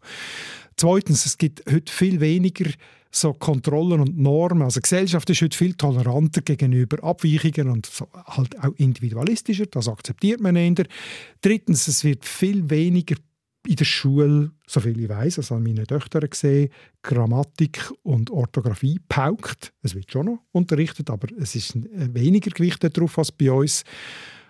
Zweitens, 0.78 1.26
es 1.26 1.38
gibt 1.38 1.64
heute 1.72 1.92
viel 1.92 2.20
weniger 2.20 2.70
so 3.12 3.34
Kontrollen 3.34 4.02
und 4.02 4.18
Normen. 4.18 4.64
Also 4.64 4.80
die 4.80 4.84
Gesellschaft 4.84 5.30
ist 5.30 5.42
heute 5.42 5.58
viel 5.58 5.74
toleranter 5.74 6.42
gegenüber 6.42 7.02
Abweichungen 7.04 7.70
und 7.70 7.90
halt 8.26 8.60
auch 8.62 8.74
individualistischer. 8.76 9.68
Das 9.68 9.88
akzeptiert 9.88 10.42
man 10.42 10.56
eher. 10.56 10.86
Drittens, 11.42 11.88
es 11.88 12.04
wird 12.04 12.26
viel 12.26 12.70
weniger 12.70 13.16
in 13.68 13.76
der 13.76 13.86
Schule, 13.86 14.52
soviel 14.68 15.00
ich 15.00 15.10
weiß, 15.10 15.40
also 15.40 15.56
an 15.56 15.64
meinen 15.64 15.86
Töchtern 15.86 16.30
gesehen, 16.30 16.70
Grammatik 17.02 17.92
und 18.04 18.30
Orthographie 18.30 19.00
paukt. 19.08 19.74
Es 19.82 19.96
wird 19.96 20.12
schon 20.12 20.28
noch 20.28 20.40
unterrichtet, 20.52 21.10
aber 21.10 21.28
es 21.38 21.56
ist 21.56 21.76
weniger 21.76 22.52
Gewicht 22.52 22.84
darauf 22.84 23.18
als 23.18 23.32
bei 23.32 23.52
uns. 23.52 23.84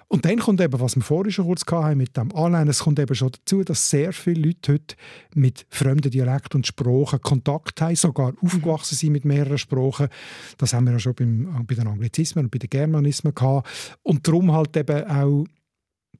Und 0.08 0.25
dann 0.25 0.38
kommt 0.38 0.62
eben, 0.62 0.80
was 0.80 0.95
wir 0.95 1.01
vorhin 1.01 1.32
schon 1.32 1.45
kurz 1.45 1.63
hatten, 1.69 1.97
mit 1.97 2.15
dem 2.15 2.34
Anleihen, 2.36 2.67
es 2.67 2.80
kommt 2.80 2.99
eben 2.99 3.15
schon 3.15 3.32
dazu, 3.32 3.63
dass 3.63 3.89
sehr 3.89 4.13
viele 4.13 4.47
Leute 4.47 4.73
heute 4.73 4.95
mit 5.34 5.65
fremden 5.69 6.12
Dialekten 6.12 6.60
und 6.60 6.67
Sprachen 6.67 7.21
Kontakt 7.21 7.82
haben, 7.82 7.95
sogar 7.95 8.34
aufgewachsen 8.41 8.95
sind 8.95 9.13
mit 9.13 9.25
mehreren 9.25 9.58
Sprachen. 9.58 10.10
Das 10.58 10.73
haben 10.73 10.86
wir 10.86 10.93
ja 10.93 10.99
schon 10.99 11.15
beim, 11.15 11.65
bei 11.65 11.75
den 11.75 11.88
Anglizismen 11.88 12.45
und 12.45 12.51
bei 12.51 12.60
den 12.60 12.69
Germanismen 12.69 13.34
gehabt. 13.34 13.67
Und 14.04 14.28
darum 14.28 14.51
halt 14.51 14.78
eben 14.78 15.04
auch 15.06 15.45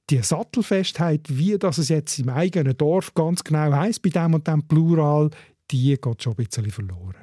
die 0.10 0.22
Sattelfestheit, 0.22 1.22
wie 1.30 1.58
das 1.58 1.78
es 1.78 1.90
jetzt 1.90 2.18
im 2.20 2.30
eigenen 2.30 2.78
Dorf 2.78 3.14
ganz 3.14 3.44
genau 3.44 3.72
heißt, 3.72 4.02
bei 4.02 4.10
dem 4.10 4.34
und 4.34 4.48
dem 4.48 4.68
Plural, 4.68 5.30
die 5.72 5.98
geht 5.98 6.24
schon 6.24 6.34
ein 6.34 6.46
bisschen 6.46 6.72
verloren. 6.72 7.16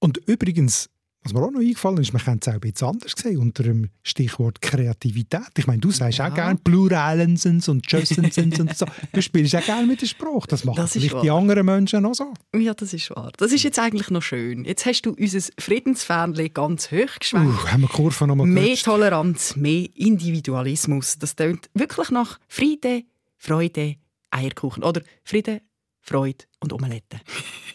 Und 0.00 0.18
übrigens, 0.26 0.88
was 1.22 1.34
mir 1.34 1.42
auch 1.42 1.50
noch 1.50 1.60
eingefallen 1.60 1.98
ist, 1.98 2.14
man 2.14 2.22
könnte 2.22 2.50
es 2.50 2.56
auch 2.56 2.60
bisschen 2.60 2.88
anders 2.88 3.12
sehen, 3.14 3.38
unter 3.38 3.62
dem 3.62 3.90
Stichwort 4.02 4.62
Kreativität. 4.62 5.50
Ich 5.58 5.66
meine, 5.66 5.80
du 5.80 5.90
sagst 5.90 6.18
ja. 6.18 6.28
auch 6.28 6.34
gerne 6.34 6.58
Pluralensens 6.62 7.68
und 7.68 7.86
Tschössensens 7.86 8.58
und 8.58 8.76
so. 8.76 8.86
Du 9.12 9.20
spielst 9.20 9.54
auch 9.54 9.64
gerne 9.64 9.86
mit 9.86 10.00
der 10.00 10.06
Sprache. 10.06 10.46
Das 10.48 10.64
machen 10.64 10.76
das 10.76 10.92
vielleicht 10.92 11.22
die 11.22 11.30
anderen 11.30 11.66
Menschen 11.66 12.06
auch 12.06 12.14
so. 12.14 12.32
Ja, 12.56 12.72
das 12.72 12.94
ist 12.94 13.10
wahr. 13.10 13.32
Das 13.36 13.52
ist 13.52 13.64
jetzt 13.64 13.78
eigentlich 13.78 14.08
noch 14.10 14.22
schön. 14.22 14.64
Jetzt 14.64 14.86
hast 14.86 15.02
du 15.02 15.12
unser 15.12 15.40
Friedensfähnchen 15.58 16.54
ganz 16.54 16.90
hoch 16.90 17.18
geschwenkt. 17.18 17.48
Uh, 17.48 17.68
haben 17.68 17.82
wir 17.82 17.88
Kurve 17.88 18.26
nochmal 18.26 18.46
Mehr. 18.46 18.76
Toleranz, 18.76 19.56
mehr 19.56 19.88
Individualismus. 19.94 21.18
Das 21.18 21.36
tönt 21.36 21.68
wirklich 21.74 22.10
nach 22.10 22.38
Friede, 22.48 23.02
Freude, 23.36 23.96
Eierkuchen. 24.30 24.82
Oder 24.82 25.02
Friede, 25.24 25.60
Freude 26.00 26.44
und 26.60 26.72
Omelette. 26.72 27.20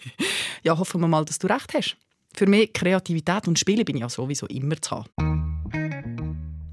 ja, 0.63 0.77
hoffen 0.77 1.01
wir 1.01 1.07
mal, 1.07 1.25
dass 1.25 1.37
du 1.37 1.47
recht 1.47 1.73
hast. 1.73 1.97
Für 2.37 2.47
mehr 2.47 2.67
Kreativität 2.67 3.47
und 3.47 3.57
Spiele 3.57 3.85
bin 3.85 3.95
ich 3.95 4.01
ja 4.01 4.09
sowieso 4.09 4.45
immer 4.47 4.81
zu 4.81 4.91
haben. 4.91 5.05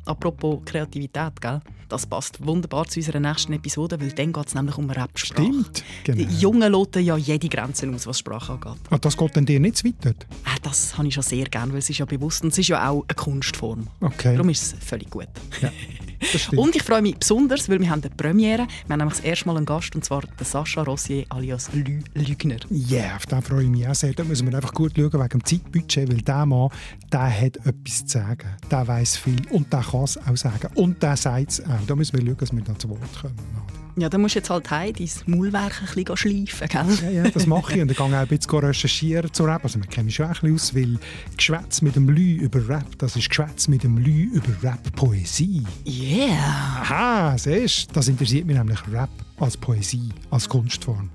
Apropos 0.05 0.61
Kreativität, 0.65 1.41
gell? 1.41 1.61
das 1.89 2.07
passt 2.07 2.45
wunderbar 2.45 2.87
zu 2.87 2.99
unserer 2.99 3.21
nächsten 3.21 3.53
Episode, 3.53 4.01
weil 4.01 4.11
dann 4.11 4.33
geht 4.33 4.47
es 4.47 4.55
nämlich 4.55 4.77
um 4.77 4.91
Rap-Sprache. 4.91 5.43
Stimmt, 5.43 5.85
genau. 6.05 6.19
Die 6.19 6.37
Jungen 6.39 6.73
loten 6.73 7.05
ja 7.05 7.17
jede 7.17 7.49
Grenze 7.49 7.89
aus, 7.91 8.07
was 8.07 8.19
Sprache 8.19 8.53
angeht. 8.55 8.81
Ah, 8.91 8.99
das 8.99 9.17
geht 9.17 9.37
denn 9.37 9.47
dir 9.47 9.61
nicht 9.61 9.77
zu 9.77 9.85
weit 9.87 9.95
dort? 10.01 10.27
Ah, 10.45 10.57
das 10.63 10.97
habe 10.97 11.07
ich 11.07 11.15
schon 11.15 11.23
sehr 11.23 11.45
gerne, 11.45 11.73
weil 11.73 11.79
es 11.79 11.91
ist 11.91 11.99
ja 11.99 12.07
bewusst 12.07 12.43
und 12.43 12.49
es 12.49 12.59
ist 12.59 12.69
ja 12.69 12.89
auch 12.89 13.05
eine 13.07 13.15
Kunstform. 13.15 13.87
Okay. 14.01 14.35
Darum 14.35 14.49
ist 14.49 14.63
es 14.63 14.85
völlig 14.85 15.11
gut. 15.11 15.29
Ja. 15.61 15.71
Und 16.57 16.77
ich 16.77 16.83
freue 16.83 17.03
mich 17.03 17.17
besonders, 17.17 17.69
weil 17.69 17.81
wir 17.81 17.91
haben 17.91 18.03
eine 18.03 18.15
Premiere. 18.15 18.67
Wir 18.87 18.93
haben 18.93 18.99
nämlich 18.99 19.19
das 19.19 19.25
erste 19.25 19.47
Mal 19.47 19.57
einen 19.57 19.67
Gast, 19.67 19.95
und 19.95 20.05
zwar 20.05 20.23
den 20.23 20.45
Sascha 20.45 20.83
Rossier 20.83 21.25
alias 21.29 21.73
Lü 21.73 22.01
Lügner. 22.15 22.57
Ja, 22.71 22.99
yeah, 22.99 23.17
auf 23.17 23.27
den 23.27 23.43
freue 23.43 23.65
ich 23.65 23.71
mich 23.71 23.87
auch 23.87 23.95
sehr. 23.95 24.13
Da 24.13 24.25
müssen 24.25 24.49
wir 24.49 24.57
einfach 24.57 24.73
gut 24.73 24.93
schauen 24.97 25.13
wegen 25.13 25.29
dem 25.29 25.45
Zeitbudget, 25.45 26.09
weil 26.09 26.19
dieser 26.19 26.47
Mann, 26.47 26.71
der 27.13 27.31
hat 27.31 27.57
etwas 27.57 28.07
zu 28.07 28.19
sagen. 28.19 28.49
Der 28.71 28.87
weiß 28.87 29.17
viel 29.17 29.41
und 29.51 29.73
der 29.73 29.83
kann 29.83 30.05
es 30.05 30.17
auch 30.19 30.37
sagen. 30.37 30.69
Und 30.75 31.03
der 31.03 31.17
sagt 31.17 31.51
es 31.51 31.61
auch. 31.65 31.87
Da 31.87 31.97
müssen 31.97 32.19
wir 32.19 32.25
schauen, 32.25 32.37
dass 32.39 32.53
wir 32.53 32.63
da 32.63 32.79
zu 32.79 32.89
Wort 32.89 33.01
kommen. 33.21 33.82
Ja, 33.97 34.09
dann 34.09 34.23
musst 34.23 34.35
du 34.35 34.39
jetzt 34.39 34.49
halt 34.49 34.71
heim 34.71 34.95
dein 34.95 35.09
Maulwerk 35.27 35.83
ein 35.83 36.05
bisschen 36.05 36.17
schleifen, 36.17 36.69
gell? 36.69 36.99
Ja, 37.03 37.25
ja, 37.25 37.31
das 37.31 37.47
mache 37.47 37.75
ich. 37.75 37.83
Und 37.83 37.89
dann 37.89 37.97
gehe 37.97 38.07
ich 38.07 38.15
auch 38.15 38.21
ein 38.21 38.29
bisschen 38.29 38.59
recherchieren 38.59 39.33
zu 39.33 39.45
Rap. 39.45 39.65
Also 39.65 39.79
man 39.79 39.89
kennt 39.89 40.07
mich 40.07 40.15
schon 40.15 40.27
ein 40.27 40.33
bisschen 40.33 40.55
aus, 40.55 40.75
weil 40.75 40.99
Geschwätz 41.37 41.83
mit 41.83 41.97
dem 41.97 42.09
Lü 42.09 42.37
über 42.37 42.67
Rap, 42.69 42.87
das 42.99 43.17
ist 43.17 43.29
Geschwätz 43.29 43.69
mit 43.69 43.85
dem 43.85 43.99
Lü 43.99 44.31
über 44.33 44.51
Rap-Poesie. 44.63 45.65
Yeah! 45.87 46.81
Aha, 46.81 47.37
siehst 47.37 47.91
du? 47.91 47.95
Das 47.95 48.09
interessiert 48.09 48.47
mich 48.47 48.57
nämlich 48.57 48.81
Rap 48.91 49.11
als 49.39 49.57
Poesie, 49.57 50.09
als 50.31 50.49
Kunstform. 50.49 51.11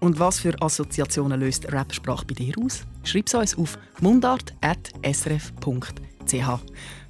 Und 0.00 0.18
was 0.18 0.40
für 0.40 0.60
Assoziationen 0.60 1.40
löst 1.40 1.72
Rap-Sprache 1.72 2.26
bei 2.26 2.34
dir 2.34 2.54
aus? 2.58 2.82
Schreib 3.04 3.28
es 3.28 3.34
uns 3.34 3.56
auf 3.56 3.78
mundart.srf.ch. 4.00 5.52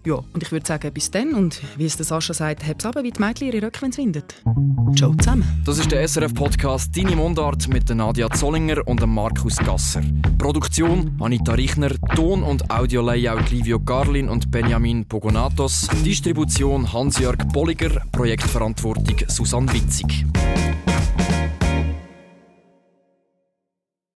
Ja, 0.05 0.15
und 0.15 0.43
ich 0.43 0.51
würde 0.51 0.67
sagen, 0.67 0.93
bis 0.93 1.11
dann. 1.11 1.35
Und 1.35 1.61
wie 1.77 1.87
es 1.87 1.97
der 1.97 2.05
Sascha 2.05 2.35
sagt, 2.35 2.67
hab's 2.67 2.85
aber, 2.85 3.05
wie 3.05 3.13
die 3.13 3.21
Mädchen 3.21 3.53
ihre 3.53 3.67
Röcke, 3.67 3.91
findet. 3.93 4.35
Ciao 4.97 5.15
zusammen. 5.15 5.45
Das 5.65 5.79
ist 5.79 5.93
der 5.93 6.07
SRF-Podcast 6.07 6.97
«Deine 6.97 7.15
Mundart» 7.15 7.69
mit 7.69 7.89
Nadia 7.89 8.29
Zollinger 8.31 8.87
und 8.87 9.07
Markus 9.07 9.57
Gasser. 9.59 10.03
Produktion 10.39 11.17
Anita 11.21 11.53
Richner, 11.53 11.91
Ton- 12.17 12.43
und 12.43 12.69
Audio-Layout 12.71 13.51
Livio 13.51 13.79
Garlin 13.79 14.29
und 14.29 14.51
Benjamin 14.51 15.05
Pogonatos. 15.05 15.87
Distribution 16.05 16.93
Hans-Jörg 16.93 17.39
Bolliger, 17.53 18.03
Projektverantwortung 18.11 19.17
Susanne 19.29 19.73
Witzig. 19.73 20.27